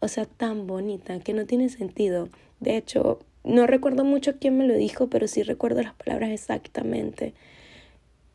o 0.00 0.08
sea, 0.08 0.26
tan 0.26 0.66
bonita, 0.66 1.18
que 1.20 1.32
no 1.32 1.46
tiene 1.46 1.68
sentido. 1.68 2.28
De 2.60 2.76
hecho, 2.76 3.18
no 3.44 3.66
recuerdo 3.66 4.04
mucho 4.04 4.38
quién 4.38 4.58
me 4.58 4.66
lo 4.66 4.74
dijo, 4.74 5.08
pero 5.08 5.26
sí 5.26 5.42
recuerdo 5.42 5.82
las 5.82 5.94
palabras 5.94 6.30
exactamente. 6.30 7.34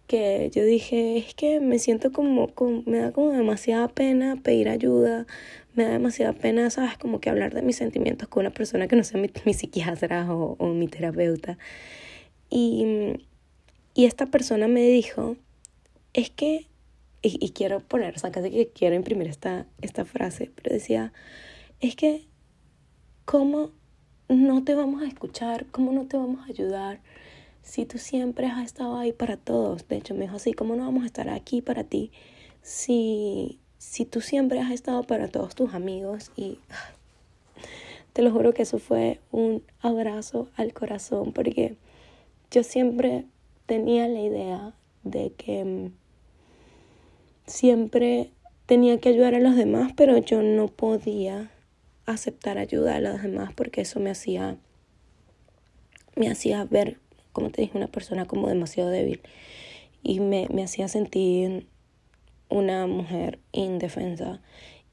Que 0.08 0.50
yo 0.54 0.66
dije, 0.66 1.18
es 1.18 1.34
que 1.36 1.60
me 1.60 1.80
siento 1.80 2.12
como, 2.12 2.52
me 2.86 2.98
da 2.98 3.12
como 3.12 3.32
demasiada 3.32 3.88
pena 3.88 4.38
pedir 4.44 4.70
ayuda, 4.70 5.26
me 5.76 5.84
da 5.86 5.92
demasiada 5.92 6.34
pena, 6.34 6.70
sabes, 6.70 6.98
como 6.98 7.20
que 7.20 7.30
hablar 7.30 7.54
de 7.54 7.62
mis 7.62 7.78
sentimientos 7.78 8.28
con 8.28 8.42
una 8.42 8.54
persona 8.54 8.88
que 8.88 8.96
no 8.96 9.04
sea 9.04 9.22
mi, 9.22 9.54
psiquiatra 9.54 10.34
o, 10.34 10.56
o 10.60 10.68
mi 10.74 10.88
terapeuta. 10.88 11.58
Y 12.50 13.16
y 13.94 14.06
esta 14.06 14.26
persona 14.26 14.68
me 14.68 14.82
dijo, 14.82 15.36
es 16.14 16.32
que, 16.32 16.68
y, 17.22 17.52
quiero 17.52 17.80
poner, 17.80 18.16
o 18.16 18.20
sea, 18.20 18.32
casi 18.32 18.50
que 18.50 18.70
quiero 18.70 18.96
imprimir 18.96 19.28
esta, 19.28 19.68
esta 19.82 20.04
frase, 20.04 20.52
pero 20.56 20.74
decía, 20.74 21.14
es 21.80 21.96
que, 21.96 22.28
¿cómo 23.24 23.72
no 24.30 24.64
te 24.64 24.74
vamos 24.74 25.04
a 25.04 25.08
escuchar? 25.08 25.68
¿Cómo 25.68 25.92
no 25.92 26.08
te 26.08 26.18
vamos 26.18 26.42
a 26.42 26.50
ayudar? 26.50 27.02
Si 27.62 27.86
tú 27.86 27.98
siempre 27.98 28.48
has 28.48 28.66
estado 28.66 28.98
ahí 28.98 29.14
para 29.14 29.38
todos. 29.38 29.88
De 29.88 29.98
hecho, 29.98 30.16
me 30.16 30.22
dijo 30.22 30.36
así, 30.36 30.54
¿cómo 30.54 30.76
no 30.76 30.86
vamos 30.86 31.04
a 31.04 31.06
estar 31.06 31.30
aquí 31.30 31.62
para 31.62 31.84
ti 31.84 32.12
si, 32.62 33.60
si 33.84 34.06
tú 34.06 34.22
siempre 34.22 34.60
has 34.62 34.72
estado 34.72 35.04
para 35.04 35.28
todos 35.28 35.56
tus 35.56 35.74
amigos? 35.74 36.32
Y 36.38 36.58
te 38.14 38.22
lo 38.22 38.32
juro 38.32 38.54
que 38.54 38.64
eso 38.64 38.80
fue 38.80 39.20
un 39.32 39.62
abrazo 39.82 40.48
al 40.56 40.74
corazón 40.74 41.34
porque 41.34 41.76
yo 42.50 42.64
siempre 42.64 43.26
tenía 43.66 44.08
la 44.08 44.22
idea 44.22 44.74
de 45.04 45.34
que 45.34 45.66
mm, 45.66 45.92
siempre 47.46 48.32
tenía 48.66 49.00
que 49.00 49.10
ayudar 49.10 49.36
a 49.36 49.40
los 49.40 49.56
demás, 49.56 49.92
pero 49.96 50.18
yo 50.18 50.42
no 50.42 50.70
podía 50.70 51.52
aceptar 52.06 52.58
ayuda 52.58 52.96
a 52.96 53.02
los 53.02 53.22
demás 53.22 53.52
porque 53.54 53.82
eso 53.82 54.00
me 54.00 54.10
hacía 54.10 54.58
me 56.16 56.30
hacía 56.30 56.64
ver, 56.64 57.00
como 57.32 57.50
te 57.50 57.62
dije, 57.62 57.78
una 57.78 57.88
persona 57.88 58.26
como 58.26 58.48
demasiado 58.48 58.90
débil 58.90 59.22
y 60.04 60.20
me, 60.20 60.48
me 60.54 60.64
hacía 60.64 60.88
sentir 60.88 61.68
una 62.50 62.88
mujer 62.88 63.40
indefensa 63.52 64.42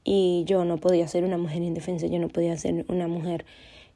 y 0.03 0.43
yo 0.45 0.65
no 0.65 0.77
podía 0.77 1.07
ser 1.07 1.23
una 1.23 1.37
mujer 1.37 1.61
indefensa, 1.61 2.07
yo 2.07 2.19
no 2.19 2.27
podía 2.27 2.57
ser 2.57 2.85
una 2.87 3.07
mujer 3.07 3.45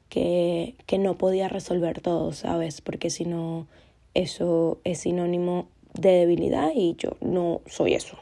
que, 0.08 0.76
que 0.86 0.98
no 0.98 1.18
podía 1.18 1.48
resolver 1.48 2.00
todo, 2.00 2.32
¿sabes? 2.32 2.80
Porque 2.80 3.10
si 3.10 3.24
no, 3.24 3.66
eso 4.14 4.78
es 4.84 5.00
sinónimo 5.00 5.68
de 5.94 6.10
debilidad 6.10 6.70
y 6.74 6.94
yo 6.96 7.16
no 7.20 7.60
soy 7.66 7.94
eso. 7.94 8.16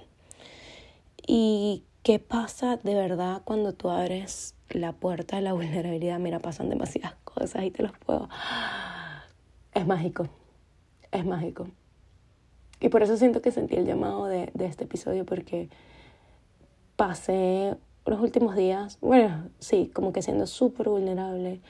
¿Y 1.26 1.84
qué 2.02 2.18
pasa 2.18 2.76
de 2.76 2.94
verdad 2.94 3.42
cuando 3.44 3.72
tú 3.72 3.90
abres 3.90 4.54
la 4.70 4.92
puerta 4.92 5.36
de 5.36 5.42
la 5.42 5.52
vulnerabilidad? 5.52 6.18
Mira, 6.18 6.38
pasan 6.38 6.68
demasiadas 6.68 7.14
cosas 7.24 7.64
y 7.64 7.70
te 7.70 7.82
los 7.82 7.92
puedo. 7.98 8.28
Es 9.74 9.86
mágico, 9.86 10.28
es 11.12 11.24
mágico. 11.24 11.68
Y 12.84 12.90
por 12.90 13.02
eso 13.02 13.16
siento 13.16 13.40
que 13.40 13.50
sentí 13.50 13.76
el 13.76 13.86
llamado 13.86 14.26
de, 14.26 14.50
de 14.52 14.66
este 14.66 14.84
episodio 14.84 15.24
porque 15.24 15.70
pasé 16.96 17.76
los 18.04 18.20
últimos 18.20 18.56
días, 18.56 18.98
bueno, 19.00 19.48
sí, 19.58 19.90
como 19.94 20.12
que 20.12 20.20
siendo 20.20 20.46
súper 20.46 20.90
vulnerable, 20.90 21.60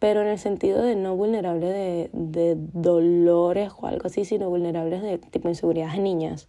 pero 0.00 0.20
en 0.20 0.26
el 0.26 0.38
sentido 0.40 0.82
de 0.82 0.96
no 0.96 1.14
vulnerable 1.14 1.68
de, 1.68 2.10
de, 2.12 2.56
dolores 2.72 3.70
o 3.78 3.86
algo 3.86 4.08
así, 4.08 4.24
sino 4.24 4.48
vulnerables 4.48 5.00
de 5.00 5.18
tipo 5.18 5.48
inseguridades 5.48 5.94
de 5.94 6.00
niñas. 6.00 6.48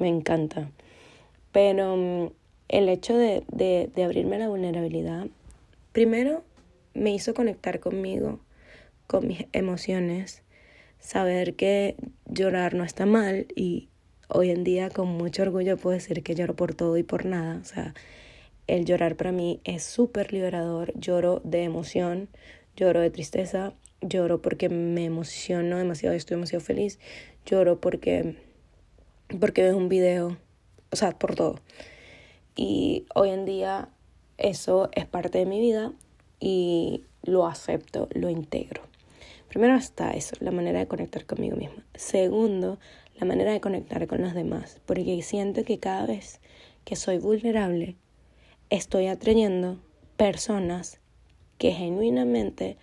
Me 0.00 0.08
encanta. 0.08 0.68
Pero 1.52 1.96
mm, 1.96 2.32
el 2.70 2.88
hecho 2.88 3.16
de, 3.16 3.44
de, 3.52 3.88
de 3.94 4.02
abrirme 4.02 4.34
a 4.34 4.40
la 4.40 4.48
vulnerabilidad, 4.48 5.28
primero 5.92 6.42
me 6.92 7.14
hizo 7.14 7.34
conectar 7.34 7.78
conmigo, 7.78 8.40
con 9.06 9.28
mis 9.28 9.46
emociones, 9.52 10.42
saber 11.04 11.54
que 11.54 11.96
llorar 12.34 12.74
no 12.74 12.84
está 12.84 13.06
mal 13.06 13.46
y 13.54 13.88
hoy 14.28 14.50
en 14.50 14.64
día 14.64 14.90
con 14.90 15.08
mucho 15.08 15.42
orgullo 15.42 15.76
puedo 15.76 15.94
decir 15.94 16.22
que 16.22 16.34
lloro 16.34 16.54
por 16.56 16.74
todo 16.74 16.98
y 16.98 17.02
por 17.02 17.24
nada. 17.24 17.60
O 17.62 17.64
sea, 17.64 17.94
el 18.66 18.84
llorar 18.84 19.16
para 19.16 19.32
mí 19.32 19.60
es 19.64 19.84
súper 19.84 20.32
liberador. 20.32 20.92
Lloro 20.98 21.40
de 21.44 21.62
emoción, 21.62 22.28
lloro 22.76 23.00
de 23.00 23.10
tristeza, 23.10 23.72
lloro 24.00 24.42
porque 24.42 24.68
me 24.68 25.04
emociono 25.04 25.78
demasiado 25.78 26.14
y 26.14 26.18
estoy 26.18 26.36
demasiado 26.36 26.64
feliz. 26.64 26.98
Lloro 27.46 27.80
porque, 27.80 28.36
porque 29.40 29.62
veo 29.62 29.76
un 29.76 29.88
video, 29.88 30.36
o 30.90 30.96
sea, 30.96 31.12
por 31.12 31.34
todo. 31.34 31.60
Y 32.56 33.06
hoy 33.14 33.30
en 33.30 33.44
día 33.44 33.88
eso 34.38 34.90
es 34.92 35.06
parte 35.06 35.38
de 35.38 35.46
mi 35.46 35.60
vida 35.60 35.92
y 36.40 37.04
lo 37.22 37.46
acepto, 37.46 38.08
lo 38.12 38.28
integro. 38.28 38.82
Primero 39.54 39.76
está 39.76 40.10
eso, 40.10 40.34
la 40.40 40.50
manera 40.50 40.80
de 40.80 40.88
conectar 40.88 41.26
conmigo 41.26 41.56
misma. 41.56 41.86
Segundo, 41.94 42.80
la 43.20 43.24
manera 43.24 43.52
de 43.52 43.60
conectar 43.60 44.04
con 44.08 44.20
los 44.20 44.34
demás, 44.34 44.80
porque 44.84 45.22
siento 45.22 45.62
que 45.62 45.78
cada 45.78 46.06
vez 46.06 46.40
que 46.84 46.96
soy 46.96 47.18
vulnerable, 47.18 47.94
estoy 48.68 49.06
atrayendo 49.06 49.78
personas 50.16 50.98
que 51.56 51.70
genuinamente 51.70 52.78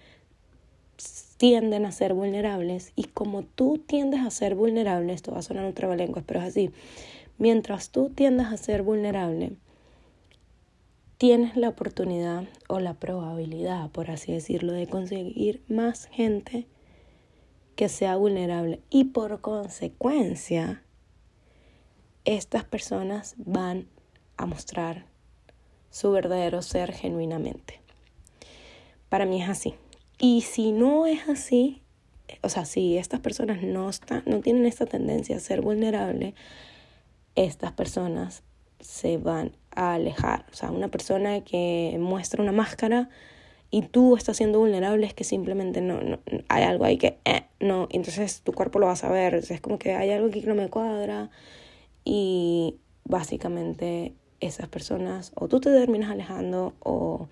tienden 1.36 1.86
a 1.86 1.92
ser 1.92 2.14
vulnerables 2.14 2.94
y 2.96 3.04
como 3.04 3.44
tú 3.44 3.78
tiendes 3.78 4.22
a 4.22 4.32
ser 4.32 4.56
vulnerable, 4.56 5.12
esto 5.12 5.34
va 5.34 5.40
a 5.40 5.42
sonar 5.42 5.66
un 5.66 5.74
trabalenguas, 5.74 6.24
pero 6.26 6.40
es 6.40 6.46
así, 6.46 6.72
mientras 7.38 7.90
tú 7.90 8.12
tiendes 8.12 8.48
a 8.48 8.56
ser 8.56 8.82
vulnerable, 8.82 9.58
tienes 11.22 11.56
la 11.56 11.70
oportunidad 11.70 12.46
o 12.68 12.80
la 12.80 12.96
probabilidad, 12.96 13.92
por 13.92 14.10
así 14.10 14.32
decirlo, 14.32 14.74
de 14.74 14.88
conseguir 14.88 15.62
más 15.68 16.08
gente 16.08 16.66
que 17.76 17.90
sea 17.90 18.16
vulnerable 18.16 18.82
y 18.90 19.04
por 19.04 19.40
consecuencia 19.40 20.82
estas 22.26 22.64
personas 22.64 23.36
van 23.38 23.88
a 24.36 24.48
mostrar 24.48 25.06
su 25.92 26.12
verdadero 26.12 26.64
ser 26.64 26.92
genuinamente. 26.92 27.82
Para 29.08 29.28
mí 29.28 29.44
es 29.44 29.48
así. 29.48 29.76
Y 30.18 30.42
si 30.42 30.72
no 30.72 31.06
es 31.06 31.30
así, 31.30 31.84
o 32.42 32.50
sea, 32.50 32.66
si 32.66 32.98
estas 32.98 33.20
personas 33.20 33.62
no, 33.62 33.92
no 34.26 34.40
tienen 34.40 34.66
esta 34.66 34.88
tendencia 34.88 35.38
a 35.38 35.40
ser 35.40 35.62
vulnerable, 35.62 36.34
estas 37.36 37.74
personas 37.74 38.42
se 38.80 39.20
van 39.20 39.61
a 39.76 39.94
alejar. 39.96 40.46
O 40.52 40.56
sea, 40.56 40.72
una 40.72 40.88
persona 40.88 41.42
que 41.42 41.98
muestra 42.00 42.42
una 42.42 42.52
máscara 42.52 43.10
y 43.70 43.84
tú 43.84 44.18
estás 44.18 44.38
siendo 44.38 44.60
vulnerable 44.60 45.08
es 45.08 45.14
que 45.14 45.24
simplemente 45.24 45.82
no, 45.82 46.02
no 46.02 46.20
hay 46.50 46.64
algo 46.64 46.84
ahí 46.84 46.98
que 46.98 47.18
eh, 47.26 47.46
no, 47.60 47.88
entonces 47.92 48.42
tu 48.42 48.52
cuerpo 48.52 48.80
lo 48.80 48.88
va 48.88 48.94
a 48.94 48.98
saber, 48.98 49.36
es 49.36 49.62
como 49.62 49.80
que 49.80 49.94
hay 49.94 50.12
algo 50.12 50.28
aquí 50.28 50.42
que 50.42 50.48
no 50.48 50.56
me 50.56 50.70
cuadra 50.70 51.30
y 52.04 52.76
básicamente 53.06 54.14
esas 54.42 54.68
personas 54.68 55.32
o 55.36 55.48
tú 55.48 55.62
te 55.62 55.72
terminas 55.72 56.12
alejando 56.12 56.74
o 56.80 57.30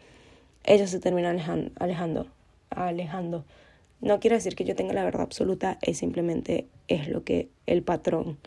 ellos 0.63 0.89
se 0.89 0.99
terminan 0.99 1.31
alejando, 1.31 1.71
alejando, 1.79 2.27
alejando. 2.69 3.43
No 4.01 4.19
quiero 4.21 4.37
decir 4.37 4.55
que 4.55 4.63
yo 4.63 4.75
tenga 4.75 4.93
la 4.93 5.03
verdad 5.03 5.23
absoluta, 5.23 5.77
es 5.81 5.97
simplemente 5.97 6.67
es 6.87 7.09
lo 7.09 7.23
que 7.23 7.49
el 7.65 7.83
patrón 7.83 8.37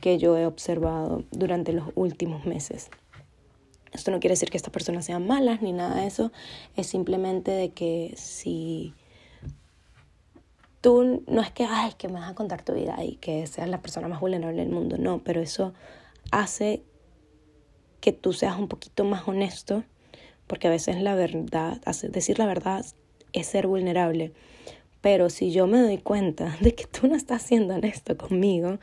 que 0.00 0.18
yo 0.18 0.38
he 0.38 0.46
observado 0.46 1.24
durante 1.30 1.72
los 1.72 1.90
últimos 1.94 2.46
meses. 2.46 2.88
Esto 3.92 4.10
no 4.10 4.20
quiere 4.20 4.32
decir 4.32 4.50
que 4.50 4.56
estas 4.56 4.72
personas 4.72 5.04
sean 5.04 5.26
malas 5.26 5.62
ni 5.62 5.72
nada 5.72 6.00
de 6.00 6.06
eso, 6.06 6.32
es 6.76 6.86
simplemente 6.86 7.50
de 7.50 7.70
que 7.70 8.14
si 8.16 8.94
tú 10.80 11.24
no 11.26 11.40
es 11.40 11.50
que, 11.50 11.64
ay, 11.64 11.92
que 11.98 12.08
me 12.08 12.14
vas 12.14 12.30
a 12.30 12.34
contar 12.34 12.62
tu 12.62 12.74
vida 12.74 13.02
y 13.04 13.16
que 13.16 13.46
seas 13.46 13.68
la 13.68 13.80
persona 13.80 14.08
más 14.08 14.20
vulnerable 14.20 14.60
del 14.62 14.70
mundo, 14.70 14.96
no, 14.98 15.22
pero 15.24 15.40
eso 15.40 15.74
hace 16.30 16.82
que 18.00 18.12
tú 18.12 18.32
seas 18.32 18.58
un 18.58 18.68
poquito 18.68 19.04
más 19.04 19.26
honesto, 19.26 19.84
porque 20.46 20.68
a 20.68 20.70
veces 20.70 21.00
la 21.00 21.14
verdad, 21.14 21.80
decir 22.10 22.38
la 22.38 22.46
verdad 22.46 22.84
es 23.32 23.46
ser 23.46 23.66
vulnerable, 23.66 24.32
pero 25.00 25.30
si 25.30 25.50
yo 25.50 25.66
me 25.66 25.80
doy 25.80 25.98
cuenta 25.98 26.56
de 26.60 26.74
que 26.74 26.86
tú 26.86 27.06
no 27.06 27.16
estás 27.16 27.42
siendo 27.42 27.74
honesto 27.74 28.16
conmigo, 28.16 28.78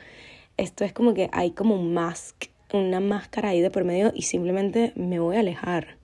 esto 0.56 0.84
es 0.84 0.92
como 0.92 1.14
que 1.14 1.28
hay 1.32 1.50
como 1.50 1.74
un 1.74 1.92
mask, 1.92 2.46
una 2.72 3.00
máscara 3.00 3.50
ahí 3.50 3.60
de 3.60 3.70
por 3.70 3.84
medio 3.84 4.12
y 4.14 4.22
simplemente 4.22 4.92
me 4.96 5.18
voy 5.18 5.36
a 5.36 5.40
alejar. 5.40 5.98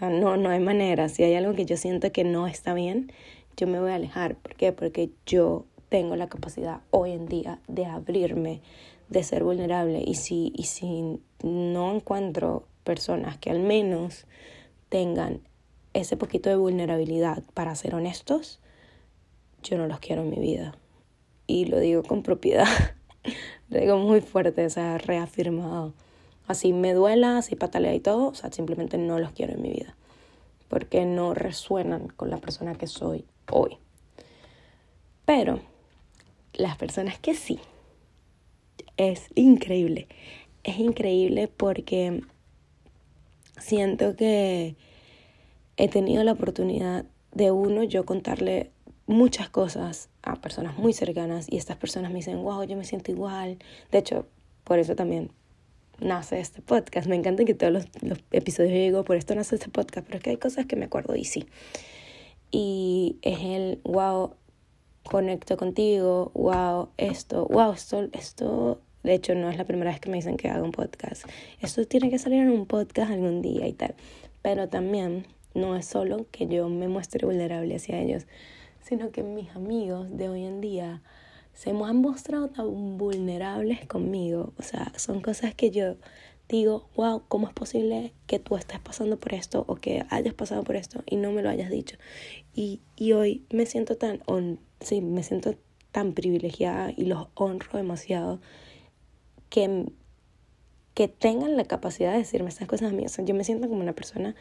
no, 0.00 0.36
no 0.36 0.50
hay 0.50 0.60
manera. 0.60 1.08
Si 1.08 1.22
hay 1.22 1.34
algo 1.34 1.54
que 1.54 1.64
yo 1.64 1.76
siento 1.76 2.12
que 2.12 2.24
no 2.24 2.46
está 2.46 2.74
bien, 2.74 3.12
yo 3.56 3.66
me 3.66 3.80
voy 3.80 3.90
a 3.90 3.96
alejar. 3.96 4.36
¿Por 4.36 4.54
qué? 4.54 4.72
Porque 4.72 5.10
yo 5.26 5.66
tengo 5.88 6.16
la 6.16 6.28
capacidad 6.28 6.80
hoy 6.90 7.12
en 7.12 7.26
día 7.26 7.60
de 7.68 7.86
abrirme, 7.86 8.60
de 9.08 9.22
ser 9.22 9.44
vulnerable. 9.44 10.02
Y 10.04 10.14
si, 10.14 10.52
y 10.56 10.64
si 10.64 11.20
no 11.42 11.94
encuentro 11.94 12.66
personas 12.84 13.38
que 13.38 13.50
al 13.50 13.60
menos 13.60 14.26
tengan 14.88 15.40
ese 15.92 16.16
poquito 16.16 16.50
de 16.50 16.56
vulnerabilidad 16.56 17.42
para 17.54 17.74
ser 17.74 17.94
honestos, 17.94 18.60
yo 19.62 19.78
no 19.78 19.86
los 19.86 20.00
quiero 20.00 20.22
en 20.22 20.30
mi 20.30 20.38
vida. 20.38 20.76
Y 21.46 21.66
lo 21.66 21.78
digo 21.78 22.02
con 22.02 22.22
propiedad, 22.22 22.66
lo 23.68 23.80
digo 23.80 23.98
muy 23.98 24.20
fuerte, 24.20 24.66
o 24.66 24.70
sea, 24.70 24.98
reafirmado. 24.98 25.94
Así 26.46 26.72
me 26.72 26.92
duela, 26.92 27.38
así 27.38 27.56
patalea 27.56 27.94
y 27.94 28.00
todo, 28.00 28.28
o 28.28 28.34
sea, 28.34 28.52
simplemente 28.52 28.98
no 28.98 29.18
los 29.18 29.32
quiero 29.32 29.54
en 29.54 29.62
mi 29.62 29.70
vida. 29.70 29.96
Porque 30.68 31.04
no 31.04 31.34
resuenan 31.34 32.08
con 32.08 32.30
la 32.30 32.38
persona 32.38 32.74
que 32.74 32.86
soy 32.86 33.24
hoy. 33.50 33.78
Pero 35.24 35.60
las 36.52 36.76
personas 36.76 37.18
que 37.18 37.34
sí, 37.34 37.58
es 38.96 39.28
increíble. 39.34 40.08
Es 40.62 40.78
increíble 40.78 41.48
porque 41.48 42.22
siento 43.58 44.16
que 44.16 44.76
he 45.76 45.88
tenido 45.88 46.22
la 46.24 46.32
oportunidad 46.32 47.04
de 47.32 47.50
uno, 47.50 47.82
yo 47.82 48.04
contarle 48.04 48.70
muchas 49.06 49.48
cosas 49.48 50.08
a 50.24 50.36
personas 50.36 50.78
muy 50.78 50.92
cercanas 50.92 51.46
y 51.48 51.56
estas 51.56 51.76
personas 51.76 52.10
me 52.10 52.16
dicen, 52.16 52.42
wow, 52.42 52.64
yo 52.64 52.76
me 52.76 52.84
siento 52.84 53.12
igual. 53.12 53.58
De 53.92 53.98
hecho, 53.98 54.26
por 54.64 54.78
eso 54.78 54.96
también 54.96 55.30
nace 56.00 56.40
este 56.40 56.62
podcast. 56.62 57.06
Me 57.06 57.16
encanta 57.16 57.44
que 57.44 57.54
todos 57.54 57.72
los, 57.72 57.86
los 58.02 58.18
episodios 58.32 58.72
yo 58.72 58.78
digo, 58.78 59.04
por 59.04 59.16
esto 59.16 59.34
nace 59.34 59.56
este 59.56 59.68
podcast, 59.68 60.06
pero 60.06 60.18
es 60.18 60.24
que 60.24 60.30
hay 60.30 60.36
cosas 60.36 60.66
que 60.66 60.76
me 60.76 60.86
acuerdo 60.86 61.14
y 61.14 61.24
sí. 61.24 61.46
Y 62.50 63.18
es 63.22 63.40
el, 63.40 63.80
wow, 63.84 64.34
conecto 65.04 65.56
contigo, 65.56 66.32
wow, 66.34 66.88
esto, 66.96 67.46
wow, 67.46 67.72
esto, 67.72 68.08
esto, 68.12 68.80
de 69.02 69.14
hecho 69.14 69.34
no 69.34 69.50
es 69.50 69.58
la 69.58 69.64
primera 69.64 69.90
vez 69.90 70.00
que 70.00 70.08
me 70.08 70.16
dicen 70.16 70.36
que 70.36 70.48
haga 70.48 70.62
un 70.62 70.72
podcast. 70.72 71.24
Esto 71.60 71.84
tiene 71.86 72.10
que 72.10 72.18
salir 72.18 72.40
en 72.40 72.50
un 72.50 72.66
podcast 72.66 73.10
algún 73.10 73.42
día 73.42 73.66
y 73.66 73.72
tal. 73.72 73.94
Pero 74.42 74.68
también 74.68 75.26
no 75.54 75.76
es 75.76 75.86
solo 75.86 76.26
que 76.30 76.46
yo 76.46 76.68
me 76.68 76.88
muestre 76.88 77.26
vulnerable 77.26 77.76
hacia 77.76 78.00
ellos, 78.00 78.26
sino 78.84 79.10
que 79.10 79.22
mis 79.22 79.50
amigos 79.56 80.14
de 80.16 80.28
hoy 80.28 80.44
en 80.44 80.60
día 80.60 81.02
se 81.54 81.72
me 81.72 81.84
han 81.84 81.96
mostrado 81.96 82.48
tan 82.48 82.98
vulnerables 82.98 83.86
conmigo. 83.86 84.52
O 84.58 84.62
sea, 84.62 84.92
son 84.96 85.20
cosas 85.20 85.54
que 85.54 85.70
yo 85.70 85.96
digo, 86.48 86.88
wow, 86.94 87.22
¿cómo 87.28 87.48
es 87.48 87.54
posible 87.54 88.12
que 88.26 88.38
tú 88.38 88.56
estés 88.56 88.80
pasando 88.80 89.18
por 89.18 89.32
esto 89.32 89.64
o 89.66 89.76
que 89.76 90.04
hayas 90.10 90.34
pasado 90.34 90.62
por 90.64 90.76
esto 90.76 91.02
y 91.06 91.16
no 91.16 91.32
me 91.32 91.42
lo 91.42 91.48
hayas 91.48 91.70
dicho? 91.70 91.96
Y, 92.54 92.80
y 92.96 93.12
hoy 93.12 93.46
me 93.50 93.64
siento 93.66 93.96
tan, 93.96 94.20
on, 94.26 94.60
sí, 94.80 95.00
me 95.00 95.22
siento 95.22 95.54
tan 95.90 96.12
privilegiada 96.12 96.92
y 96.94 97.06
los 97.06 97.28
honro 97.34 97.78
demasiado 97.78 98.40
que, 99.48 99.86
que 100.92 101.08
tengan 101.08 101.56
la 101.56 101.64
capacidad 101.64 102.12
de 102.12 102.18
decirme 102.18 102.50
estas 102.50 102.68
cosas 102.68 102.92
a 102.92 102.94
mí. 102.94 103.06
O 103.06 103.08
sea, 103.08 103.24
yo 103.24 103.34
me 103.34 103.44
siento 103.44 103.68
como 103.68 103.80
una 103.80 103.94
persona 103.94 104.34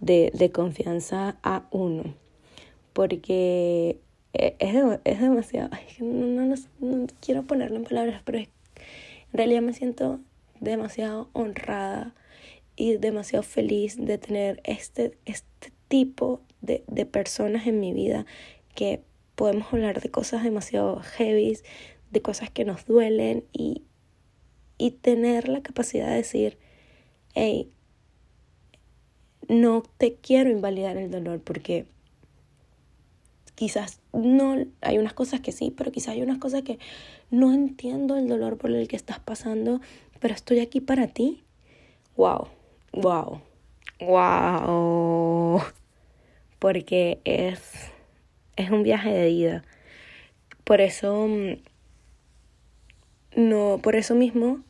de, 0.00 0.30
de 0.32 0.50
confianza 0.50 1.36
a 1.42 1.66
uno, 1.70 2.14
porque 2.92 3.98
e, 4.32 4.56
es, 4.58 4.74
es 5.04 5.20
demasiado, 5.20 5.70
no, 6.00 6.56
no, 6.80 7.06
quiero 7.20 7.42
ponerlo 7.44 7.76
en 7.76 7.84
palabras, 7.84 8.22
pero 8.24 8.38
en 8.38 8.48
realidad 9.32 9.62
me 9.62 9.72
siento 9.72 10.20
demasiado 10.60 11.28
honrada 11.32 12.14
y 12.76 12.96
demasiado 12.96 13.42
feliz 13.42 13.96
de 13.98 14.18
tener 14.18 14.60
este, 14.64 15.18
este 15.24 15.72
tipo 15.88 16.40
de, 16.60 16.84
de 16.86 17.06
personas 17.06 17.66
en 17.66 17.80
mi 17.80 17.92
vida 17.92 18.24
que 18.74 19.02
podemos 19.34 19.72
hablar 19.72 20.00
de 20.00 20.10
cosas 20.10 20.42
demasiado 20.42 21.00
heavy, 21.00 21.58
de 22.10 22.22
cosas 22.22 22.50
que 22.50 22.64
nos 22.64 22.86
duelen 22.86 23.44
y, 23.52 23.82
y 24.78 24.92
tener 24.92 25.48
la 25.48 25.62
capacidad 25.62 26.08
de 26.08 26.16
decir, 26.16 26.58
hey, 27.34 27.70
no 29.48 29.82
te 29.98 30.14
quiero 30.14 30.50
invalidar 30.50 30.96
el 30.96 31.10
dolor 31.10 31.40
porque 31.40 31.86
quizás 33.62 34.00
no, 34.12 34.56
hay 34.80 34.98
unas 34.98 35.12
cosas 35.12 35.40
que 35.40 35.52
sí, 35.52 35.72
pero 35.76 35.92
quizás 35.92 36.14
hay 36.14 36.22
unas 36.22 36.38
cosas 36.38 36.62
que 36.62 36.80
no 37.30 37.52
entiendo 37.52 38.16
el 38.16 38.26
dolor 38.26 38.58
por 38.58 38.72
el 38.72 38.88
que 38.88 38.96
estás 38.96 39.20
pasando, 39.20 39.80
pero 40.18 40.34
estoy 40.34 40.58
aquí 40.58 40.80
para 40.80 41.06
ti. 41.06 41.44
Wow, 42.16 42.48
wow, 42.92 43.40
wow. 44.00 45.62
Porque 46.58 47.20
es, 47.24 47.60
es 48.56 48.70
un 48.70 48.82
viaje 48.82 49.12
de 49.12 49.30
ida. 49.30 49.62
Por 50.64 50.80
eso, 50.80 51.28
mm, 51.28 51.62
no, 53.36 53.78
por 53.80 53.94
eso 53.94 54.16
mismo, 54.16 54.64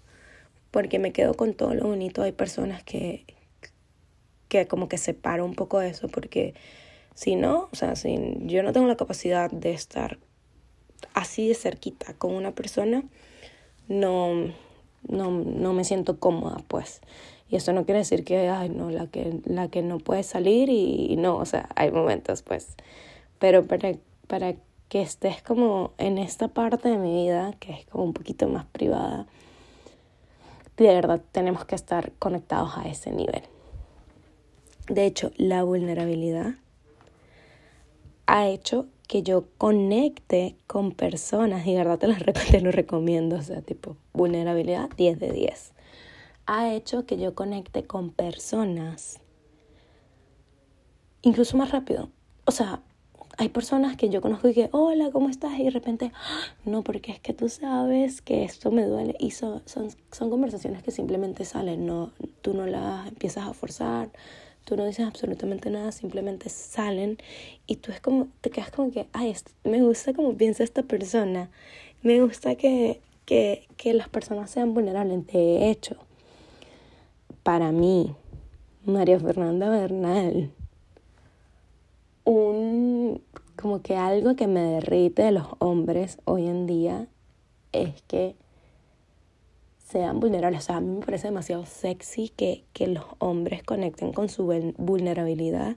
porque 0.71 0.99
me 0.99 1.15
quedo 1.15 1.33
con 1.33 1.55
todo 1.55 1.73
lo 1.73 1.87
bonito, 1.87 2.21
hay 2.21 2.33
personas 2.33 2.85
que, 2.85 3.25
que 4.51 4.67
como 4.67 4.91
que 4.91 4.99
separo 4.99 5.47
un 5.47 5.55
poco 5.55 5.81
eso, 5.81 6.09
porque 6.09 6.53
si 7.15 7.37
no, 7.37 7.69
o 7.73 7.77
sea, 7.77 7.97
si 7.97 8.19
yo 8.41 8.63
no 8.63 8.73
tengo 8.73 8.87
la 8.87 8.97
capacidad 8.97 9.51
de 9.51 9.73
estar 9.73 10.19
así 11.15 11.49
de 11.49 11.55
cerquita 11.55 12.15
con 12.15 12.35
una 12.35 12.53
persona, 12.53 13.05
no, 13.89 14.33
no, 15.09 15.31
no 15.31 15.73
me 15.73 15.85
siento 15.85 16.19
cómoda, 16.19 16.63
pues. 16.69 17.01
Y 17.49 17.57
eso 17.57 17.73
no 17.73 17.85
quiere 17.85 17.99
decir 17.99 18.25
que, 18.25 18.49
ay, 18.49 18.71
no, 18.71 18.91
la 18.91 19.07
que, 19.09 19.41
la 19.45 19.69
que 19.69 19.83
no 19.83 19.99
puede 19.99 20.23
salir 20.23 20.71
y, 20.71 21.17
no, 21.17 21.37
o 21.37 21.45
sea, 21.45 21.69
hay 21.77 21.91
momentos, 21.91 22.43
pues. 22.43 22.77
Pero 23.39 23.67
para, 23.67 23.93
para 24.27 24.55
que 24.89 25.03
estés 25.03 25.43
como 25.43 25.93
en 25.99 26.19
esta 26.19 26.49
parte 26.49 26.89
de 26.89 26.97
mi 26.97 27.25
vida, 27.25 27.55
que 27.61 27.73
es 27.73 27.87
como 27.87 28.05
un 28.05 28.15
poquito 28.15 28.49
más 28.49 28.65
privada, 28.67 29.27
de 30.79 30.87
verdad 30.87 31.21
tenemos 31.33 31.67
que 31.67 31.75
estar 31.75 32.13
conectados 32.13 32.79
a 32.79 32.89
ese 32.89 33.11
nivel. 33.11 33.43
De 34.89 35.05
hecho, 35.05 35.31
la 35.37 35.63
vulnerabilidad 35.63 36.55
ha 38.33 38.49
hecho 38.49 38.87
que 39.09 39.23
yo 39.23 39.45
conecte 39.59 40.57
con 40.67 40.93
personas 40.93 41.67
y 41.67 41.73
de 41.73 41.79
verdad 41.79 41.99
te 41.99 42.09
lo, 42.09 42.15
te 42.51 42.61
lo 42.63 42.73
recomiendo, 42.73 43.37
o 43.37 43.43
sea, 43.43 43.61
tipo, 43.61 43.99
vulnerabilidad 44.15 44.89
10 44.97 45.21
de 45.21 45.33
10. 45.33 45.73
Ha 46.47 46.73
hecho 46.73 47.05
que 47.05 47.19
yo 47.19 47.35
conecte 47.35 47.85
con 47.85 48.11
personas 48.11 49.21
incluso 51.21 51.59
más 51.59 51.73
rápido. 51.73 52.09
O 52.47 52.53
sea, 52.53 52.81
hay 53.37 53.51
personas 53.51 53.99
que 53.99 54.09
yo 54.09 54.23
conozco 54.23 54.49
y 54.49 54.55
que, 54.55 54.71
hola, 54.73 55.11
¿cómo 55.13 55.29
estás? 55.29 55.59
Y 55.59 55.65
de 55.65 55.71
repente, 55.71 56.11
ah, 56.15 56.41
no, 56.65 56.83
porque 56.83 57.13
es 57.13 57.21
que 57.21 57.35
tú 57.35 57.51
sabes 57.51 58.23
que 58.23 58.45
esto 58.45 58.71
me 58.71 58.87
duele. 58.87 59.15
Y 59.19 59.33
son, 59.33 59.61
son, 59.67 59.91
son 60.11 60.31
conversaciones 60.31 60.83
que 60.83 60.91
simplemente 60.91 61.45
salen, 61.45 61.85
no, 61.85 62.13
tú 62.41 62.55
no 62.55 62.67
las 62.67 63.09
empiezas 63.09 63.47
a 63.47 63.53
forzar, 63.53 64.09
tú 64.65 64.77
no 64.77 64.85
dices 64.85 65.07
absolutamente 65.07 65.71
nada, 65.71 65.93
simplemente 65.93 66.49
salen 66.49 67.19
y 67.67 67.77
tú 67.77 67.93
es 67.93 68.01
como, 68.01 68.29
te 68.41 68.51
quedas 68.51 68.71
como 68.71 68.91
que, 68.91 69.07
ay, 69.13 69.35
me 69.65 69.83
gusta 69.83 70.13
como 70.13 70.37
piensa 70.37 70.65
esta 70.65 70.83
persona, 70.83 71.51
me 72.03 72.21
gusta 72.21 72.55
que, 72.57 73.01
que, 73.25 73.67
que 73.77 73.95
las 73.95 74.09
personas 74.09 74.51
sean 74.51 74.75
vulnerables. 74.75 75.27
De 75.27 75.71
hecho, 75.71 75.97
para 77.43 77.73
mí, 77.73 78.15
María 78.85 79.19
Fernanda 79.19 79.69
Bernal, 79.69 80.51
un, 82.25 83.23
como 83.57 83.83
que 83.83 83.97
algo 83.97 84.37
que 84.37 84.47
me 84.47 84.61
derrite 84.61 85.23
de 85.23 85.33
los 85.33 85.47
hombres 85.59 86.19
hoy 86.25 86.47
en 86.47 86.67
día 86.67 87.07
es 87.73 88.03
que 88.03 88.37
sean 89.93 90.21
vulnerables. 90.21 90.63
O 90.63 90.65
sea, 90.65 90.77
a 90.77 90.81
mí 90.81 90.97
me 90.97 91.05
parece 91.05 91.29
demasiado 91.29 91.67
sexy 91.67 92.31
que, 92.31 92.65
que 92.73 92.87
los 92.87 93.05
hombres 93.19 93.63
conecten 93.63 94.13
con 94.13 94.29
su 94.29 94.45
vulnerabilidad. 94.79 95.77